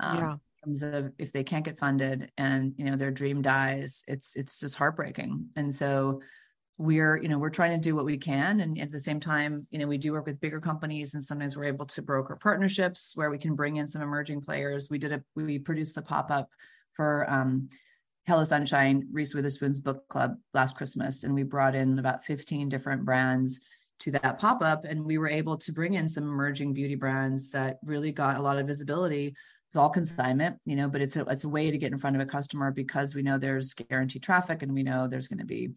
[0.00, 0.32] um, yeah.
[0.32, 4.36] in terms of if they can't get funded and you know their dream dies it's
[4.36, 5.48] it's just heartbreaking.
[5.56, 6.20] And so
[6.76, 8.60] we're you know we're trying to do what we can.
[8.60, 11.56] And at the same time you know we do work with bigger companies and sometimes
[11.56, 14.90] we're able to broker partnerships where we can bring in some emerging players.
[14.90, 16.48] We did a we produced the pop-up
[16.94, 17.68] for um,
[18.26, 21.24] hello sunshine reese witherspoon's book club last christmas.
[21.24, 23.60] And we brought in about 15 different brands
[24.00, 24.84] to that pop-up.
[24.84, 28.42] And we were able to bring in some emerging beauty brands that really got a
[28.42, 29.36] lot of visibility
[29.74, 32.14] it's all consignment, you know, but it's a it's a way to get in front
[32.14, 35.44] of a customer because we know there's guaranteed traffic and we know there's going to
[35.44, 35.70] be,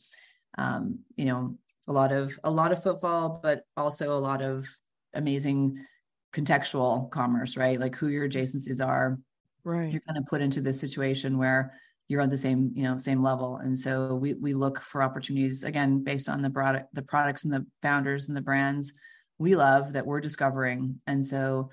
[0.59, 1.57] um, you know,
[1.87, 4.67] a lot of a lot of footfall, but also a lot of
[5.15, 5.83] amazing
[6.31, 7.79] contextual commerce, right?
[7.79, 9.17] Like who your adjacencies are.
[9.63, 9.89] Right.
[9.89, 11.73] You're kind of put into this situation where
[12.07, 13.57] you're on the same, you know, same level.
[13.57, 17.51] And so we we look for opportunities again based on the product, the products and
[17.51, 18.93] the founders and the brands
[19.39, 20.99] we love that we're discovering.
[21.07, 21.71] And so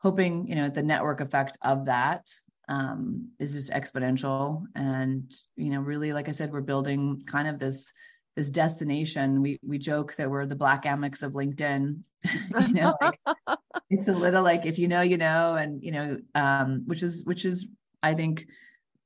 [0.00, 2.26] hoping, you know, the network effect of that
[2.68, 4.64] um, is just exponential.
[4.74, 7.92] And, you know, really, like I said, we're building kind of this
[8.36, 9.42] this destination.
[9.42, 11.98] We we joke that we're the black Amex of LinkedIn.
[12.68, 13.18] you know, like,
[13.90, 17.24] it's a little like if you know, you know, and you know, um, which is
[17.24, 17.68] which is
[18.02, 18.46] I think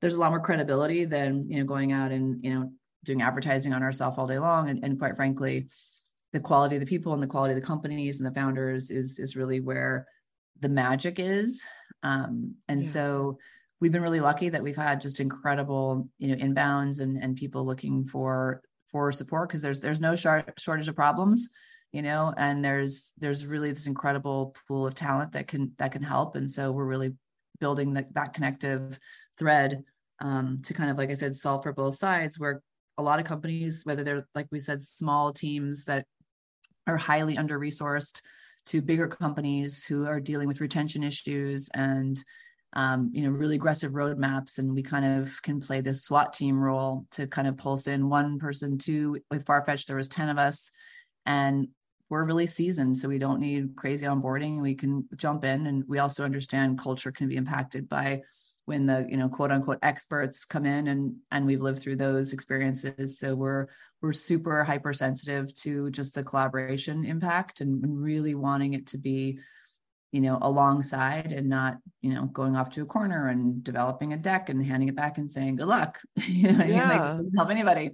[0.01, 2.71] there's a lot more credibility than you know going out and you know
[3.03, 4.69] doing advertising on ourselves all day long.
[4.69, 5.67] And, and quite frankly,
[6.33, 9.19] the quality of the people and the quality of the companies and the founders is
[9.19, 10.07] is really where
[10.59, 11.63] the magic is.
[12.03, 12.89] Um, and yeah.
[12.89, 13.37] so
[13.81, 17.65] we've been really lucky that we've had just incredible you know inbounds and and people
[17.65, 21.49] looking for for support because there's there's no short, shortage of problems
[21.91, 26.03] you know and there's there's really this incredible pool of talent that can that can
[26.03, 27.13] help and so we're really
[27.59, 28.99] building the, that connective
[29.37, 29.83] thread
[30.21, 32.61] um, to kind of like i said solve for both sides where
[32.97, 36.05] a lot of companies whether they're like we said small teams that
[36.87, 38.21] are highly under resourced
[38.65, 42.23] to bigger companies who are dealing with retention issues and
[42.75, 46.59] um, you know, really aggressive roadmaps, and we kind of can play this SWAT team
[46.59, 49.17] role to kind of pulse in one person, two.
[49.31, 50.71] With Farfetch, there was ten of us,
[51.25, 51.69] and
[52.09, 54.61] we're really seasoned, so we don't need crazy onboarding.
[54.61, 58.21] We can jump in, and we also understand culture can be impacted by
[58.65, 62.33] when the you know quote unquote experts come in and and we've lived through those
[62.33, 63.67] experiences so we're
[64.05, 69.39] we're super hypersensitive to just the collaboration impact and really wanting it to be
[70.11, 74.17] you know, alongside and not, you know, going off to a corner and developing a
[74.17, 75.99] deck and handing it back and saying, good luck.
[76.15, 76.89] you know, yeah.
[76.89, 77.25] I mean?
[77.25, 77.91] like, help anybody.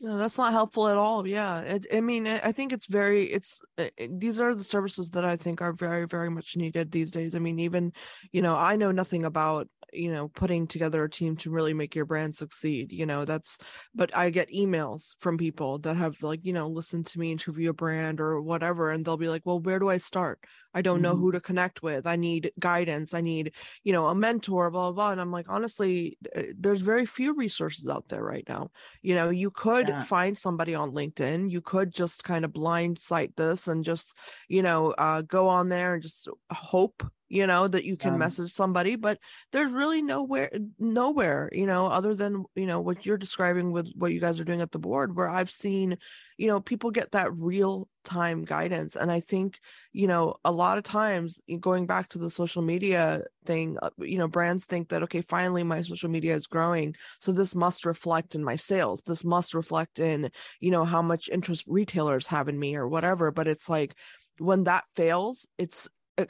[0.00, 1.28] No, that's not helpful at all.
[1.28, 1.60] Yeah.
[1.60, 5.36] It, I mean, I think it's very, it's, it, these are the services that I
[5.36, 7.36] think are very, very much needed these days.
[7.36, 7.92] I mean, even,
[8.32, 11.94] you know, I know nothing about you know putting together a team to really make
[11.94, 13.58] your brand succeed you know that's
[13.94, 17.70] but i get emails from people that have like you know listened to me interview
[17.70, 20.38] a brand or whatever and they'll be like well where do i start
[20.74, 21.02] i don't mm-hmm.
[21.04, 22.06] know who to connect with.
[22.06, 23.14] I need guidance.
[23.14, 23.52] I need
[23.84, 25.12] you know a mentor blah blah blah.
[25.12, 26.18] And i'm like honestly
[26.56, 28.70] there's very few resources out there right now.
[29.02, 30.02] You know you could yeah.
[30.02, 31.50] find somebody on linkedin.
[31.50, 34.16] You could just kind of blind site this and just
[34.48, 38.52] you know uh, go on there and just hope you know that you can message
[38.52, 39.18] somebody but
[39.52, 44.12] there's really nowhere nowhere you know other than you know what you're describing with what
[44.12, 45.96] you guys are doing at the board where i've seen
[46.36, 49.60] you know people get that real time guidance and i think
[49.92, 54.18] you know a lot of times going back to the social media thing uh, you
[54.18, 58.34] know brands think that okay finally my social media is growing so this must reflect
[58.34, 62.58] in my sales this must reflect in you know how much interest retailers have in
[62.58, 63.94] me or whatever but it's like
[64.38, 65.88] when that fails it's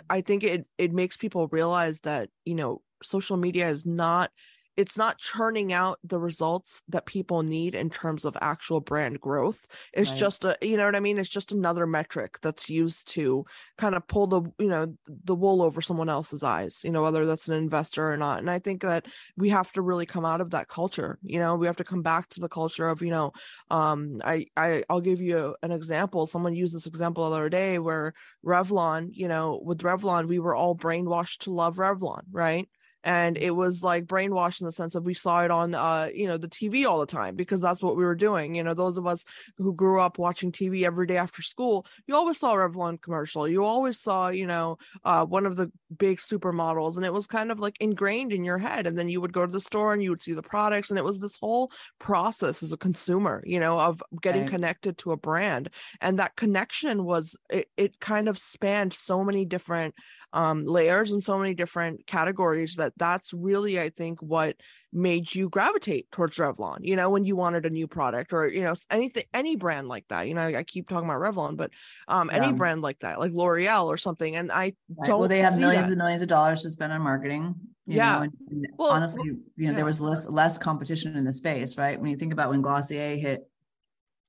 [0.09, 4.30] I think it it makes people realize that you know social media is not
[4.76, 9.66] it's not churning out the results that people need in terms of actual brand growth.
[9.92, 10.18] It's right.
[10.18, 11.18] just a you know what i mean?
[11.18, 13.44] It's just another metric that's used to
[13.78, 17.26] kind of pull the you know the wool over someone else's eyes you know whether
[17.26, 18.38] that's an investor or not.
[18.38, 19.06] And i think that
[19.37, 21.56] we have to really come out of that culture you know?
[21.56, 23.33] We have to come back to the culture of you know
[23.70, 26.26] um i, I i'll give you an example.
[26.26, 30.54] Someone used this example the other day where revlon you know with revlon we were
[30.54, 32.68] all brainwashed to love revlon right
[33.04, 36.26] and it was like brainwashed in the sense of we saw it on uh you
[36.26, 38.96] know the tv all the time because that's what we were doing you know those
[38.96, 39.24] of us
[39.56, 43.48] who grew up watching tv every day after school you always saw a revlon commercial
[43.48, 47.50] you always saw you know uh one of the big supermodels and it was kind
[47.50, 50.02] of like ingrained in your head and then you would go to the store and
[50.02, 53.58] you would see the products and it was this whole process as a consumer you
[53.58, 54.50] know of getting right.
[54.50, 59.44] connected to a brand and that connection was it, it kind of spanned so many
[59.44, 59.94] different
[60.32, 64.57] um, layers and so many different categories that that's really, I think, what
[64.92, 68.62] made you gravitate towards Revlon, you know, when you wanted a new product or, you
[68.62, 70.26] know, anything, any brand like that.
[70.26, 71.70] You know, I, I keep talking about Revlon, but
[72.09, 72.42] um, yeah.
[72.42, 74.37] any brand like that, like L'Oreal or something.
[74.37, 74.74] And I right.
[75.05, 75.20] don't.
[75.20, 75.90] Well, they have millions that.
[75.90, 77.55] and millions of dollars to spend on marketing.
[77.87, 78.16] yeah.
[78.16, 79.72] Know, and, and well, honestly, you know, yeah.
[79.72, 82.00] there was less less competition in the space, right?
[82.00, 83.48] When you think about when Glossier hit,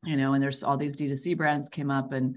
[0.04, 2.36] you know, and there's all these D2C brands came up and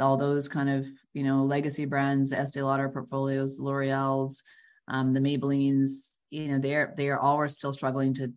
[0.00, 4.42] all those kind of you know legacy brands, the Estee Lauder portfolios, L'Oreal's,
[4.88, 8.32] um, the Maybellines, you know they're they are all still struggling to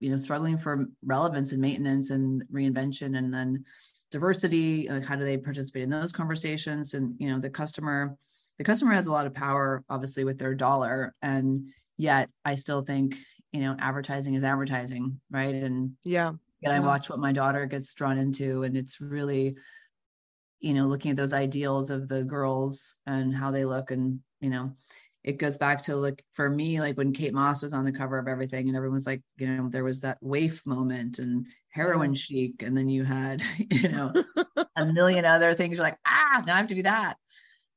[0.00, 3.64] you know struggling for relevance and maintenance and reinvention and then
[4.10, 6.94] diversity like how do they participate in those conversations?
[6.94, 8.16] And you know the customer
[8.58, 11.14] the customer has a lot of power obviously with their dollar.
[11.22, 11.66] And
[11.98, 13.16] yet i still think
[13.52, 15.54] you know advertising is advertising right?
[15.54, 16.32] And yeah.
[16.62, 19.56] and i watch what my daughter gets drawn into and it's really
[20.60, 24.50] you know looking at those ideals of the girls and how they look and you
[24.50, 24.72] know
[25.26, 28.16] it goes back to look for me like when Kate Moss was on the cover
[28.16, 32.14] of everything and everyone was like you know there was that waif moment and heroin
[32.14, 34.12] chic and then you had you know
[34.76, 37.16] a million other things you're like ah now I have to be that.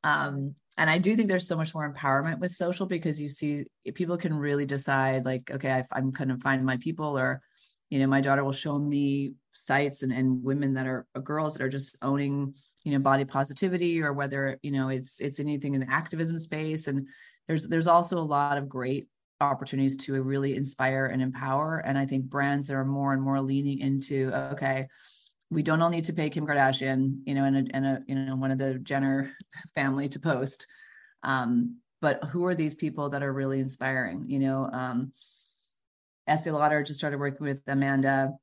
[0.04, 3.66] Um and I do think there's so much more empowerment with social because you see
[3.96, 7.42] people can really decide like okay I, I'm kind of finding my people or
[7.90, 11.64] you know my daughter will show me sites and, and women that are girls that
[11.64, 12.54] are just owning
[12.90, 16.88] you know body positivity or whether you know it's it's anything in the activism space.
[16.88, 17.08] And
[17.48, 19.08] there's there's also a lot of great
[19.40, 21.78] opportunities to really inspire and empower.
[21.86, 24.88] And i think brands are more and more leaning into okay
[25.52, 28.16] we don't all need to pay kim kardashian you know and a, and a you
[28.16, 29.32] know one of the jenner
[29.76, 30.66] family to post.
[31.24, 34.68] Um but who are these people that are really inspiring you know?
[34.72, 35.14] Um
[36.28, 38.34] Estee Lauder just started working with Amanda.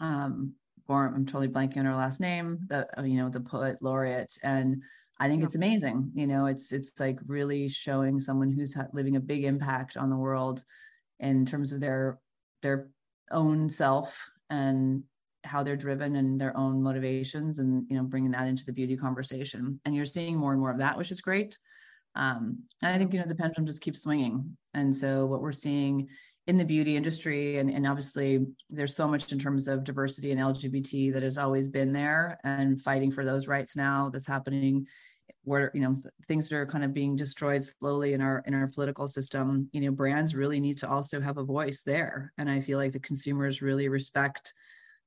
[0.00, 0.54] Um
[0.94, 4.82] I'm totally blanking on her last name, the uh, you know the poet laureate, and
[5.18, 5.46] I think yeah.
[5.46, 6.10] it's amazing.
[6.14, 10.16] You know, it's it's like really showing someone who's living a big impact on the
[10.16, 10.64] world
[11.20, 12.18] in terms of their
[12.62, 12.88] their
[13.30, 15.02] own self and
[15.44, 18.96] how they're driven and their own motivations and you know bringing that into the beauty
[18.96, 21.56] conversation and you're seeing more and more of that which is great
[22.14, 25.52] um, and i think you know the pendulum just keeps swinging and so what we're
[25.52, 26.06] seeing
[26.50, 30.40] in the beauty industry and, and obviously there's so much in terms of diversity and
[30.40, 34.84] lgbt that has always been there and fighting for those rights now that's happening
[35.44, 38.66] where you know things that are kind of being destroyed slowly in our in our
[38.66, 42.32] political system you know brands really need to also have a voice there.
[42.36, 44.52] And i feel like the consumers really respect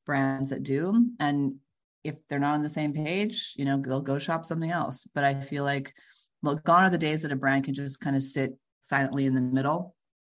[0.06, 1.08] brands that do.
[1.20, 1.56] And
[2.04, 5.08] if they're not on the same page you know they'll go shop something else.
[5.14, 5.94] But i feel like
[6.42, 9.36] look gone are the days that a brand can just kind of sit silently in
[9.36, 9.96] the middle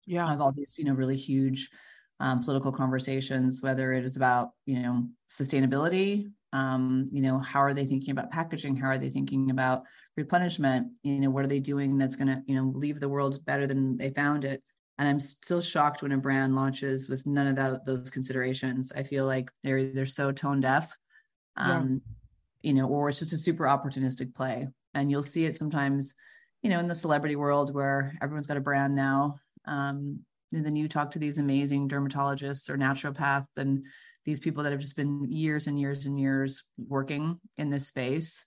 [0.06, 0.32] yeah.
[0.34, 1.70] of all these you know really huge
[2.20, 7.74] um, political conversations whether it is about you know sustainability um, you know how are
[7.74, 8.78] they thinking about packaging?
[8.78, 9.84] How are they thinking about
[10.16, 10.92] replenishment?
[11.02, 13.68] You know what are they doing that's going to you know leave the world better
[13.68, 14.64] than they found it?
[15.00, 18.92] And i'm still shocked when a brand launches with none of that, those considerations.
[18.96, 20.96] I feel like they're they're so tone deaf
[21.58, 22.02] um,
[22.62, 22.70] yeah.
[22.70, 24.68] you know or it's just a super opportunistic play.
[24.94, 26.14] And you'll see it sometimes
[26.62, 30.20] you know in the celebrity world where everyone's got a brand now um,
[30.52, 33.84] and then you talk to these amazing dermatologists or naturopaths and
[34.26, 38.44] these people that have just been years and years and years working in this space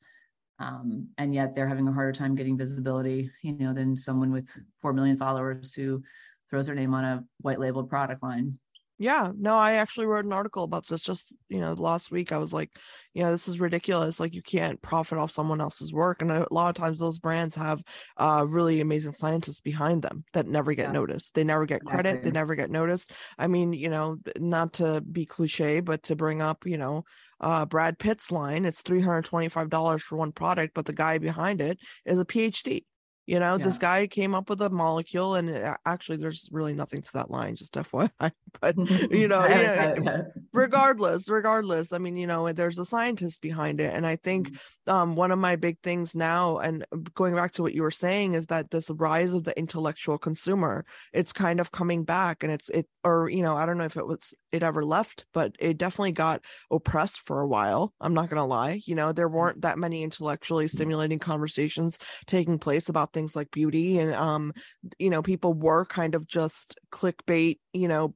[0.59, 4.49] um, and yet they're having a harder time getting visibility you know than someone with
[4.83, 6.03] 4 million followers who
[6.49, 8.59] throws their name on a white labeled product line
[8.99, 12.39] yeah no i actually wrote an article about this just you know last week i
[12.39, 12.71] was like
[13.13, 16.47] you know this is ridiculous like you can't profit off someone else's work and a
[16.51, 17.83] lot of times those brands have
[18.17, 20.93] uh really amazing scientists behind them that never get yeah.
[20.93, 22.31] noticed they never get credit exactly.
[22.31, 26.41] they never get noticed i mean you know not to be cliche but to bring
[26.41, 27.05] up you know
[27.41, 32.19] uh brad pitt's line it's $325 for one product but the guy behind it is
[32.19, 32.83] a phd
[33.27, 33.65] you know, yeah.
[33.65, 37.31] this guy came up with a molecule, and uh, actually, there's really nothing to that
[37.31, 38.31] line, just FYI.
[38.61, 43.81] But you know, you know regardless, regardless, I mean, you know, there's a scientist behind
[43.81, 44.57] it, and I think mm-hmm
[44.89, 47.91] um, one of my big things now, and uh, going back to what you were
[47.91, 52.53] saying, is that this rise of the intellectual consumer, it's kind of coming back, and
[52.53, 55.55] it's it, or you know, I don't know if it was it ever left, but
[55.59, 57.93] it definitely got oppressed for a while.
[58.01, 62.89] I'm not gonna lie, you know, there weren't that many intellectually stimulating conversations taking place
[62.89, 64.53] about things like beauty, and um,
[64.99, 68.15] you know, people were kind of just clickbait, you know,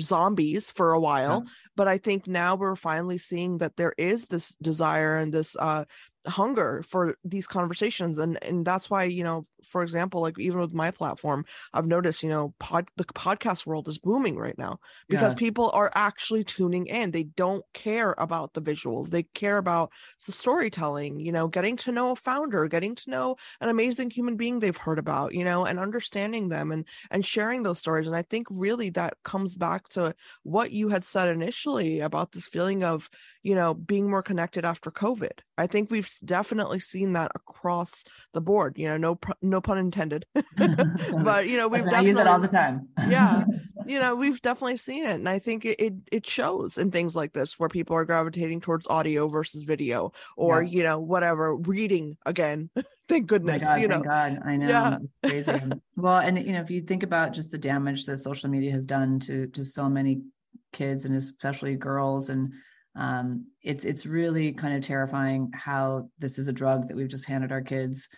[0.00, 1.50] zombies for a while yeah.
[1.74, 5.84] but i think now we're finally seeing that there is this desire and this uh
[6.26, 10.72] hunger for these conversations and and that's why you know for example like even with
[10.72, 15.32] my platform i've noticed you know pod the podcast world is booming right now because
[15.32, 15.38] yes.
[15.38, 17.10] people are actually tuning in.
[17.10, 19.10] They don't care about the visuals.
[19.10, 19.90] They care about
[20.26, 24.36] the storytelling you know getting to know a founder getting to know an amazing human
[24.36, 28.06] being they've heard about you know and understanding them and and sharing those stories.
[28.06, 32.46] And i think really that comes back to what you had said initially about this
[32.46, 33.10] feeling of
[33.42, 35.40] you know being more connected after covid.
[35.56, 40.26] I think we've definitely seen that across the board you know no no pun intended.
[41.24, 42.88] But you know we've I use it all the time.
[43.08, 43.44] Yeah.
[43.86, 47.14] You know we've definitely seen it and i think it, it, it shows in things
[47.14, 50.70] like this where people are gravitating towards audio versus video or yeah.
[50.70, 52.70] you know whatever reading again.
[53.10, 54.00] Thank oh goodness God, you know.
[54.00, 54.68] God, I know.
[54.68, 54.98] Yeah.
[55.22, 55.72] it's crazy.
[55.96, 58.86] Well and you know if you think about just the damage that social media has
[58.86, 60.22] done to to so many
[60.72, 62.52] kids and especially girls and
[62.96, 67.26] um, it's it's really kind of terrifying how this is a drug that we've just
[67.26, 68.08] handed our kids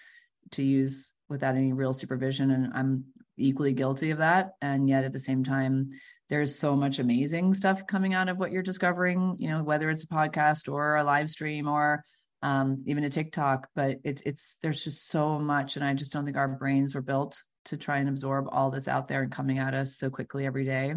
[0.52, 3.04] to use without any real supervision and i'm
[3.36, 5.90] equally guilty of that and yet at the same time
[6.28, 10.04] there's so much amazing stuff coming out of what you're discovering you know whether it's
[10.04, 12.04] a podcast or a live stream or
[12.42, 13.68] um, even a TikTok.
[13.74, 17.02] But it's it's there's just so much, and I just don't think our brains were
[17.02, 20.46] built to try and absorb all that's out there and coming at us so quickly
[20.46, 20.94] every day.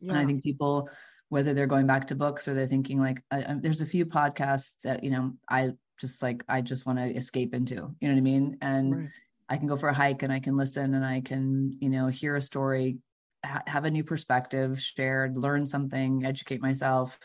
[0.00, 0.10] Yeah.
[0.10, 0.88] And I think people,
[1.30, 4.06] whether they're going back to books or they're thinking like, I, I, there's a few
[4.06, 7.74] podcasts that you know I just like I just want to escape into.
[7.74, 8.56] You know what I mean?
[8.60, 9.08] And right.
[9.48, 12.08] I can go for a hike and I can listen and I can you know
[12.08, 12.98] hear a story,
[13.44, 17.18] ha- have a new perspective shared, learn something, educate myself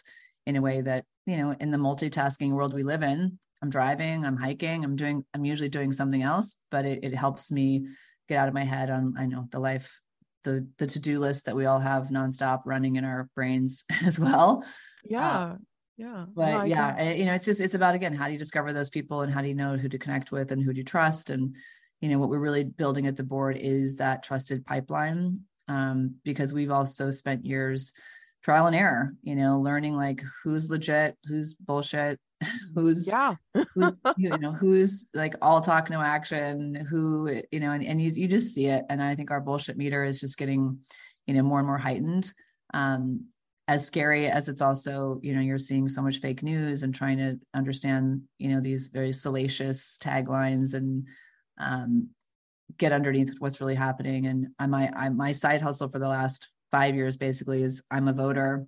[0.46, 4.26] in a way that you know in the multitasking world we live in i'm driving
[4.26, 7.88] i'm hiking i'm doing i'm usually doing something else but it, it helps me
[8.28, 10.02] get out of my head on i know the life
[10.44, 14.66] the the to-do list that we all have nonstop running in our brains as well.
[15.04, 15.56] Yeah uh,
[15.98, 18.40] yeah but no, yeah I, you know it's just it's about again how do you
[18.40, 20.80] discover those people and how do you know who to connect with and who do
[20.80, 21.30] you trust?
[21.30, 21.56] And
[22.02, 26.54] you know what we're really building at the board is that trusted pipeline um, because
[26.54, 27.94] we've also spent years
[28.44, 32.20] trial and error you know learning like who's legit who's bullshit
[32.76, 33.36] who's yeah.
[33.76, 38.12] who's you know who's like all talk no action who you know and, and you,
[38.12, 38.84] you just see it.
[38.90, 40.80] And i think our bullshit meter is just getting
[41.28, 42.34] you know more and more heightened.
[42.74, 43.26] Um
[43.70, 47.18] as scary as it's also you know you're seeing so much fake news and trying
[47.18, 51.08] to understand you know these very salacious taglines and
[51.60, 52.10] um
[52.78, 54.28] get underneath what's really happening.
[54.28, 58.08] And I, my I, my side hustle for the last five years basically is I'm
[58.08, 58.66] a voter.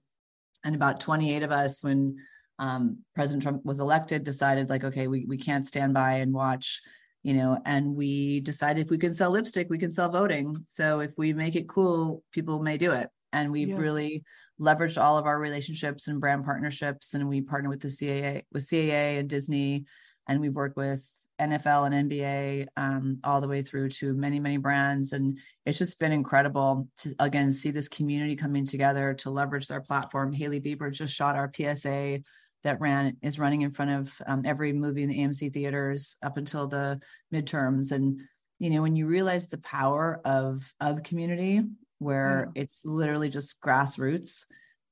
[0.64, 2.18] And about 28 of us, when
[2.60, 6.82] um, President Trump was elected, decided like, okay, we, we can't stand by and watch,
[7.24, 10.56] you know, and we decided if we can sell lipstick, we can sell voting.
[10.68, 13.10] So if we make it cool, people may do it.
[13.34, 13.78] And we've yeah.
[13.78, 14.24] really
[14.60, 17.14] leveraged all of our relationships and brand partnerships.
[17.14, 19.86] And we partner with the CAA, with CAA and Disney,
[20.28, 21.06] and we've worked with
[21.40, 25.12] NFL and NBA, um, all the way through to many, many brands.
[25.12, 29.82] And it's just been incredible to, again, see this community coming together to leverage their
[29.82, 30.32] platform.
[30.32, 32.20] Hailey Bieber just shot our PSA
[32.66, 36.38] that ran is running in front of um, every movie in the AMC theaters up
[36.38, 37.00] until the
[37.34, 37.92] midterms.
[37.92, 38.20] And,
[38.58, 41.62] you know, when you realize the power of, of community
[42.00, 42.64] where yeah.
[42.64, 44.46] it's literally just grassroots,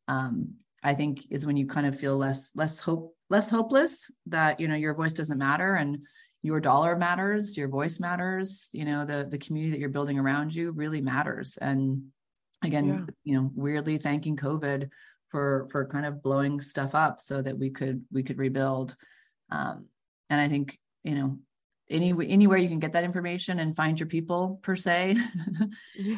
[0.08, 0.54] um,
[0.84, 4.68] I think is when you kind of feel less, less hope, less hopeless that, you
[4.68, 5.76] know, your voice doesn't matter.
[5.76, 6.06] And,
[6.46, 10.54] your dollar matters your voice matters you know the the community that you're building around
[10.54, 12.04] you really matters and
[12.66, 13.06] again yeah.
[13.24, 14.90] you know weirdly thanking covid
[15.34, 18.96] for for kind of blowing stuff up so that we could we could rebuild
[19.50, 19.88] um
[20.30, 21.40] and i think you know
[21.90, 25.18] any anywhere you can get that information and find your people per se
[25.98, 26.18] yeah.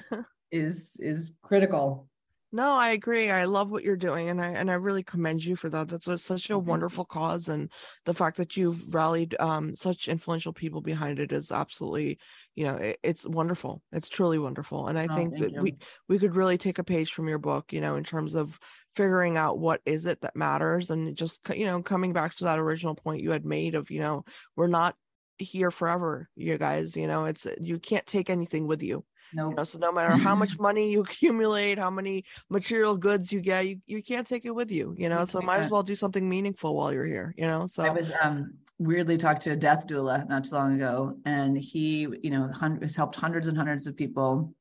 [0.51, 2.09] is is critical
[2.55, 3.29] no, I agree.
[3.29, 5.89] I love what you're doing, and I and I really commend you for that.
[5.89, 6.69] That's such a mm-hmm.
[6.69, 7.69] wonderful cause, and
[8.05, 12.17] the fact that you've rallied um, such influential people behind it is absolutely,
[12.55, 13.81] you know, it, it's wonderful.
[13.91, 15.61] It's truly wonderful, and I oh, think that you.
[15.61, 15.75] we
[16.07, 18.57] we could really take a page from your book, you know, in terms of
[18.95, 22.59] figuring out what is it that matters, and just you know, coming back to that
[22.59, 24.23] original point you had made of, you know,
[24.55, 24.95] we're not
[25.37, 26.95] here forever, you guys.
[26.95, 29.03] You know, it's you can't take anything with you
[29.33, 29.49] no.
[29.49, 33.41] You know, so no matter how much money you accumulate, how many material goods you
[33.41, 35.25] get, you, you can't take it with you, you know.
[35.25, 37.67] So might as well do something meaningful while you're here, you know.
[37.67, 41.57] So I was um weirdly talked to a death doula not too long ago, and
[41.57, 42.49] he, you know,
[42.81, 44.53] has helped hundreds and hundreds of people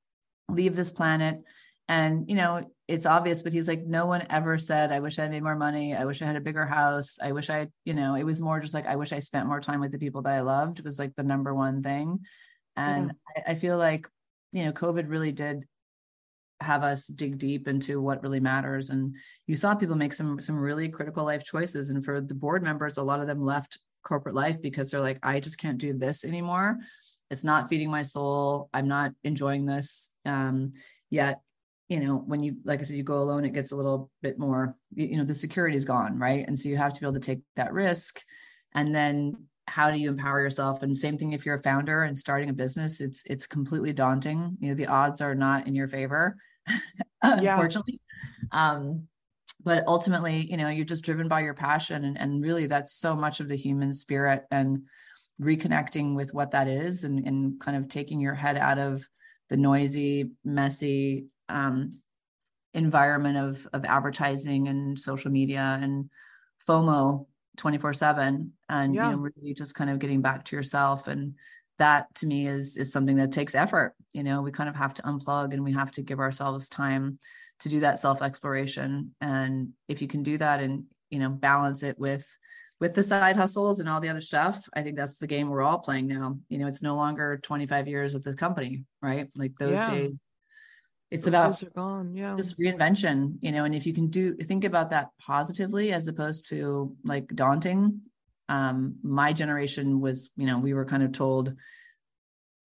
[0.48, 1.42] leave this planet.
[1.88, 5.22] And you know, it's obvious, but he's like, no one ever said, I wish I
[5.22, 5.94] had made more money.
[5.94, 7.18] I wish I had a bigger house.
[7.22, 9.60] I wish I, you know, it was more just like, I wish I spent more
[9.60, 12.20] time with the people that I loved was like the number one thing.
[12.76, 13.42] And yeah.
[13.46, 14.06] I, I feel like
[14.54, 15.64] you know, COVID really did
[16.60, 18.90] have us dig deep into what really matters.
[18.90, 19.14] And
[19.46, 21.90] you saw people make some some really critical life choices.
[21.90, 25.18] And for the board members, a lot of them left corporate life because they're like,
[25.22, 26.78] I just can't do this anymore.
[27.30, 28.70] It's not feeding my soul.
[28.72, 30.12] I'm not enjoying this.
[30.24, 30.74] Um,
[31.10, 31.40] yet,
[31.88, 34.38] you know, when you like I said, you go alone, it gets a little bit
[34.38, 36.46] more, you know, the security is gone, right?
[36.46, 38.22] And so you have to be able to take that risk.
[38.72, 40.82] And then how do you empower yourself?
[40.82, 44.56] And same thing if you're a founder and starting a business it's it's completely daunting.
[44.60, 46.36] You know the odds are not in your favor
[47.22, 48.00] unfortunately.
[48.52, 49.08] Um
[49.62, 53.14] but ultimately you know you're just driven by your passion and, and really that's so
[53.14, 54.82] much of the human spirit and
[55.40, 59.04] reconnecting with what that is and, and kind of taking your head out of
[59.48, 61.90] the noisy messy um,
[62.72, 66.08] environment of of advertising and social media and
[66.66, 69.10] fomo 24 7 and yeah.
[69.10, 71.34] you know really just kind of getting back to yourself and
[71.78, 74.94] that to me is is something that takes effort you know we kind of have
[74.94, 77.18] to unplug and we have to give ourselves time
[77.60, 81.82] to do that self exploration and if you can do that and you know balance
[81.82, 82.26] it with
[82.80, 85.62] with the side hustles and all the other stuff i think that's the game we're
[85.62, 89.52] all playing now you know it's no longer 25 years of the company right like
[89.58, 89.90] those yeah.
[89.90, 90.12] days
[91.10, 92.14] it's about gone.
[92.14, 92.34] Yeah.
[92.36, 96.48] just reinvention, you know, and if you can do think about that positively as opposed
[96.48, 98.00] to like daunting,
[98.48, 101.54] um, my generation was, you know, we were kind of told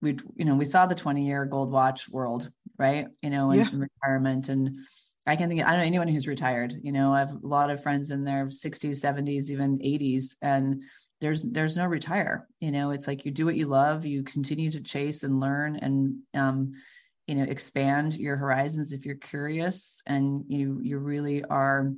[0.02, 3.06] we, you know, we saw the 20 year gold watch world, right?
[3.22, 3.70] You know, and yeah.
[3.70, 4.48] in retirement.
[4.48, 4.78] And
[5.26, 7.70] I can think, I don't know anyone who's retired, you know, I have a lot
[7.70, 10.36] of friends in their 60s, 70s, even 80s.
[10.40, 10.82] And
[11.20, 14.70] there's, there's no retire, you know, it's like you do what you love, you continue
[14.70, 16.72] to chase and learn and, um,
[17.30, 21.92] you know, expand your horizons if you're curious and you, you really are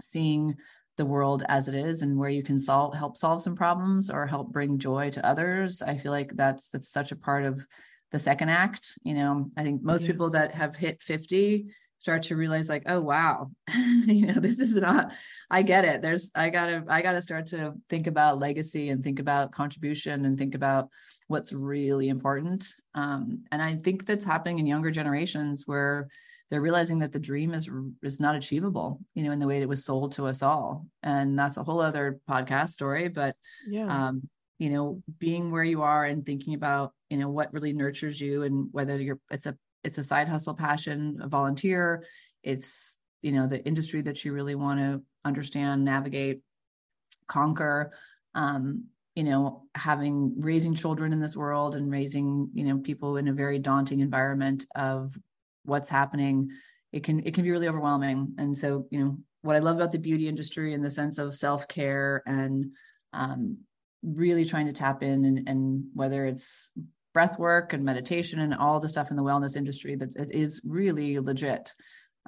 [0.00, 0.54] seeing
[0.96, 4.26] the world as it is and where you can solve help solve some problems or
[4.26, 7.66] help bring joy to others i feel like that's that's such a part of
[8.12, 10.08] the second act you know i think most yeah.
[10.08, 11.68] people that have hit 50
[12.00, 13.50] start to realize like oh wow
[14.06, 15.12] you know this is not
[15.50, 16.00] i get it.
[16.00, 20.38] There's i gotta i gotta start to think about legacy and think about contribution and
[20.38, 20.88] think about
[21.28, 22.66] what's really important.
[22.94, 26.08] Um, and i think that's happening in younger generations where
[26.50, 27.68] they're realizing that the dream is
[28.02, 30.86] is not achievable you know in the way it was sold to us all.
[31.02, 33.36] And that's a whole other podcast story but
[33.68, 33.86] yeah.
[33.86, 34.22] um
[34.58, 38.44] you know being where you are and thinking about you know what really nurtures you
[38.44, 42.04] and whether you're it's a it's a side hustle passion a volunteer.
[42.42, 46.42] It's you know the industry that you really want to understand navigate
[47.28, 47.92] conquer.
[48.34, 53.28] Um you know having raising children in this world and raising you know people in
[53.28, 55.18] a very daunting environment of
[55.64, 56.48] what's happening
[56.92, 58.34] it can it can be really overwhelming.
[58.38, 61.34] And so you know what i love about the beauty industry in the sense of
[61.34, 62.66] self-care and
[63.12, 63.56] um,
[64.02, 66.70] really trying to tap in and, and whether it's
[67.12, 70.60] breath work and meditation and all the stuff in the wellness industry that it is
[70.64, 71.72] really legit.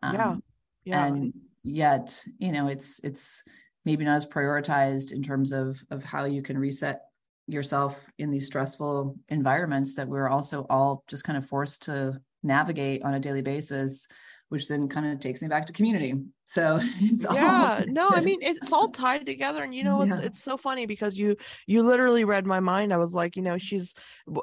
[0.03, 0.37] Um, yeah
[0.85, 1.07] yeah.
[1.07, 3.43] and yet you know it's it's
[3.85, 7.03] maybe not as prioritized in terms of of how you can reset
[7.49, 13.03] yourself in these stressful environments that we're also all just kind of forced to navigate
[13.03, 14.07] on a daily basis
[14.53, 16.13] which then kind of takes me back to community.
[16.45, 20.27] So yeah, all- no, I mean it's all tied together, and you know it's yeah.
[20.27, 21.37] it's so funny because you
[21.67, 22.93] you literally read my mind.
[22.93, 23.95] I was like, you know, she's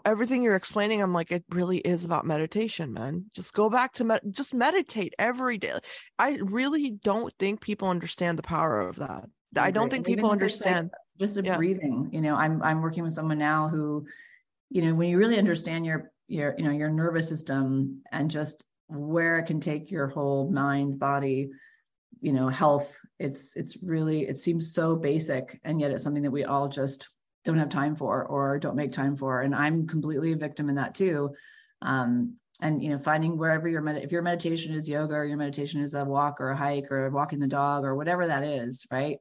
[0.03, 1.03] everything you're explaining.
[1.03, 3.26] I'm like, it really is about meditation, man.
[3.36, 5.78] Just go back to med- just meditate every day.
[6.18, 9.26] I really don't think people understand the power of that.
[9.55, 10.89] I, I don't think people understand.
[10.91, 11.55] Like just a yeah.
[11.55, 12.10] breathing.
[12.12, 14.07] You know, I'm I'm working with someone now who,
[14.72, 18.64] you know, when you really understand your your you know your nervous system and just
[18.90, 21.52] where it can take your whole mind body
[22.22, 22.98] you know health.
[23.20, 27.10] It's it's really it seems so basic and yet it's something that we all just
[27.46, 29.42] don't have time for or don't make time for.
[29.42, 31.32] And i'm completely a victim in that too.
[31.82, 35.38] Um and you know finding wherever your med- if your meditation is yoga or your
[35.38, 38.86] meditation is a walk or a hike or walking the dog or whatever that is
[38.92, 39.18] right?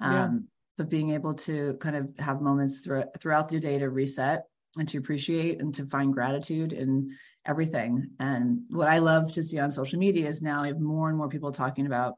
[0.00, 0.24] Yeah.
[0.24, 0.48] um
[0.78, 4.44] but being able to kind of have moments through, throughout your day to reset
[4.76, 7.10] and to appreciate and to find gratitude in
[7.46, 8.10] everything.
[8.20, 11.18] And what I love to see on social media is now I have more and
[11.18, 12.14] more people talking about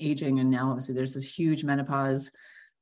[0.00, 0.40] aging.
[0.40, 2.30] And now obviously there's this huge menopause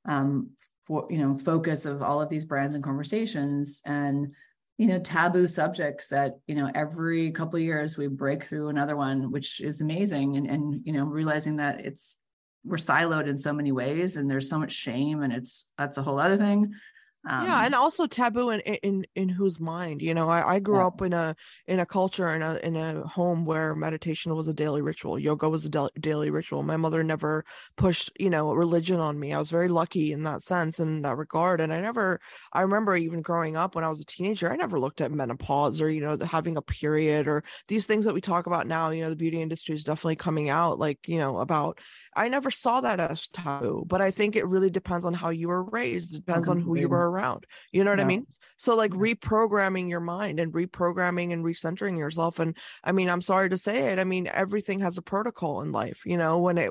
[0.07, 0.51] um,
[0.89, 4.33] for you know focus of all of these brands and conversations and
[4.79, 9.31] you know taboo subjects that you know every couple years we break through another one
[9.31, 12.17] which is amazing and and you know realizing that it's
[12.65, 16.03] we're siloed in so many ways and there's so much shame and it's that's a
[16.03, 16.73] whole other thing
[17.29, 20.01] um, yeah, and also taboo in in in whose mind?
[20.01, 20.87] You know, I, I grew yeah.
[20.87, 24.55] up in a in a culture in a in a home where meditation was a
[24.55, 26.63] daily ritual, yoga was a da- daily ritual.
[26.63, 27.45] My mother never
[27.77, 29.35] pushed you know religion on me.
[29.35, 32.19] I was very lucky in that sense in that regard, and I never.
[32.55, 35.83] I remember even growing up when I was a teenager, I never looked at menopause
[35.83, 38.89] or you know having a period or these things that we talk about now.
[38.89, 41.79] You know, the beauty industry is definitely coming out like you know about
[42.19, 45.49] I never saw that as taboo, but I think it really depends on how you
[45.49, 46.15] were raised.
[46.15, 47.47] It depends on who you were around.
[47.71, 48.05] You know what yeah.
[48.05, 48.27] I mean?
[48.57, 52.41] So like reprogramming your mind and reprogramming and recentering yourself.
[52.41, 54.01] And I mean, I'm sorry to say it.
[54.01, 56.71] I mean, everything has a protocol in life, you know, when it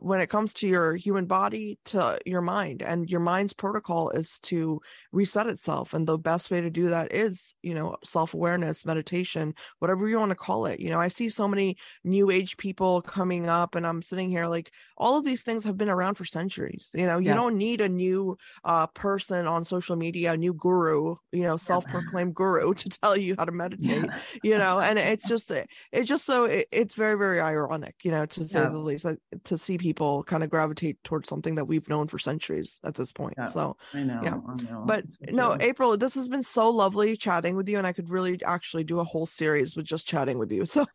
[0.00, 4.38] when it comes to your human body to your mind and your mind's protocol is
[4.40, 5.92] to reset itself.
[5.92, 10.30] And the best way to do that is, you know, self-awareness, meditation, whatever you want
[10.30, 10.78] to call it.
[10.78, 14.46] You know, I see so many new age people coming up and I'm sitting here
[14.52, 17.34] like all of these things have been around for centuries you know you yeah.
[17.34, 22.34] don't need a new uh, person on social media a new guru you know self-proclaimed
[22.34, 24.18] guru to tell you how to meditate yeah.
[24.42, 25.50] you know and it's just
[25.90, 28.68] it's just so it, it's very very ironic you know to say yeah.
[28.68, 32.18] the least like, to see people kind of gravitate towards something that we've known for
[32.18, 34.84] centuries at this point so I know, yeah I know.
[34.86, 38.40] but no april this has been so lovely chatting with you and i could really
[38.44, 40.86] actually do a whole series with just chatting with you so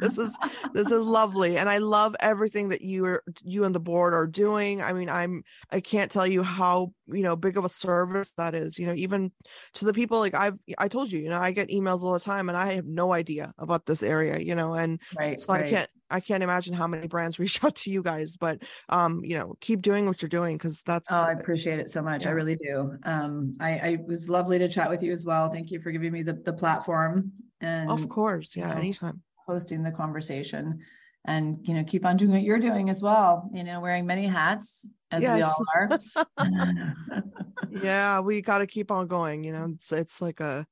[0.00, 0.36] this is
[0.74, 4.26] this is lovely and i love everything that you are you and the board are
[4.26, 8.32] doing i mean i'm i can't tell you how you know big of a service
[8.36, 9.30] that is you know even
[9.74, 12.20] to the people like i've i told you you know i get emails all the
[12.20, 15.66] time and i have no idea about this area you know and right, so right.
[15.66, 19.22] i can't I can't imagine how many brands reach out to you guys, but um,
[19.24, 21.10] you know, keep doing what you're doing because that's.
[21.10, 22.22] Oh, I appreciate it so much.
[22.22, 22.30] Yeah.
[22.30, 22.94] I really do.
[23.04, 25.50] Um, I, I was lovely to chat with you as well.
[25.50, 27.32] Thank you for giving me the the platform.
[27.60, 29.22] And of course, yeah, you know, anytime.
[29.46, 30.80] Hosting the conversation,
[31.28, 33.50] and you know, keep on doing what you're doing as well.
[33.52, 35.36] You know, wearing many hats as yes.
[35.36, 36.00] we all are.
[37.82, 39.44] yeah, we got to keep on going.
[39.44, 40.66] You know, it's it's like a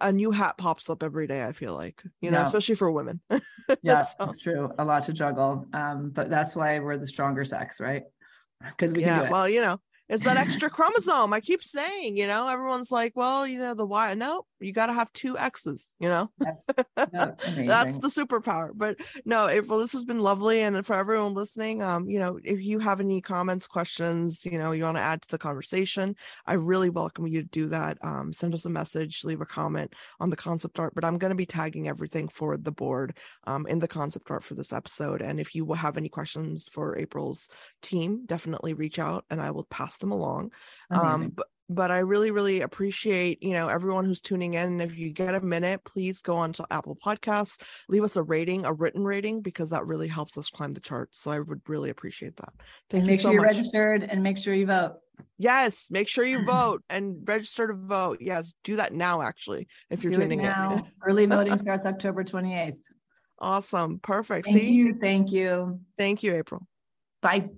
[0.00, 2.44] a new hat pops up every day i feel like you know yeah.
[2.44, 3.20] especially for women
[3.82, 4.32] yeah so.
[4.40, 8.04] true a lot to juggle um but that's why we're the stronger sex right
[8.62, 9.76] because we yeah well you know
[10.10, 11.32] it's that extra chromosome.
[11.32, 14.86] I keep saying, you know, everyone's like, well, you know, the why No, you got
[14.86, 18.70] to have two X's, you know, that's the superpower.
[18.74, 20.62] But no, April, this has been lovely.
[20.62, 24.72] And for everyone listening, um, you know, if you have any comments, questions, you know,
[24.72, 26.14] you want to add to the conversation,
[26.46, 27.98] I really welcome you to do that.
[28.02, 30.94] Um, send us a message, leave a comment on the concept art.
[30.94, 34.44] But I'm going to be tagging everything for the board um, in the concept art
[34.44, 35.22] for this episode.
[35.22, 37.48] And if you have any questions for April's
[37.82, 40.50] team, definitely reach out and I will pass them along.
[40.90, 44.80] Um, but but I really, really appreciate, you know, everyone who's tuning in.
[44.80, 48.66] If you get a minute, please go on to Apple Podcasts, leave us a rating,
[48.66, 51.20] a written rating, because that really helps us climb the charts.
[51.20, 52.52] So I would really appreciate that.
[52.90, 53.54] Thank and you make so sure you're much.
[53.54, 54.96] registered and make sure you vote.
[55.38, 58.18] Yes, make sure you vote and register to vote.
[58.20, 60.82] Yes, do that now, actually, if you're do tuning in.
[61.06, 62.78] Early voting starts October 28th.
[63.38, 64.00] Awesome.
[64.02, 64.46] Perfect.
[64.46, 64.70] Thank See?
[64.72, 64.98] you.
[65.00, 65.80] Thank you.
[65.96, 66.66] Thank you, April.
[67.22, 67.48] Bye.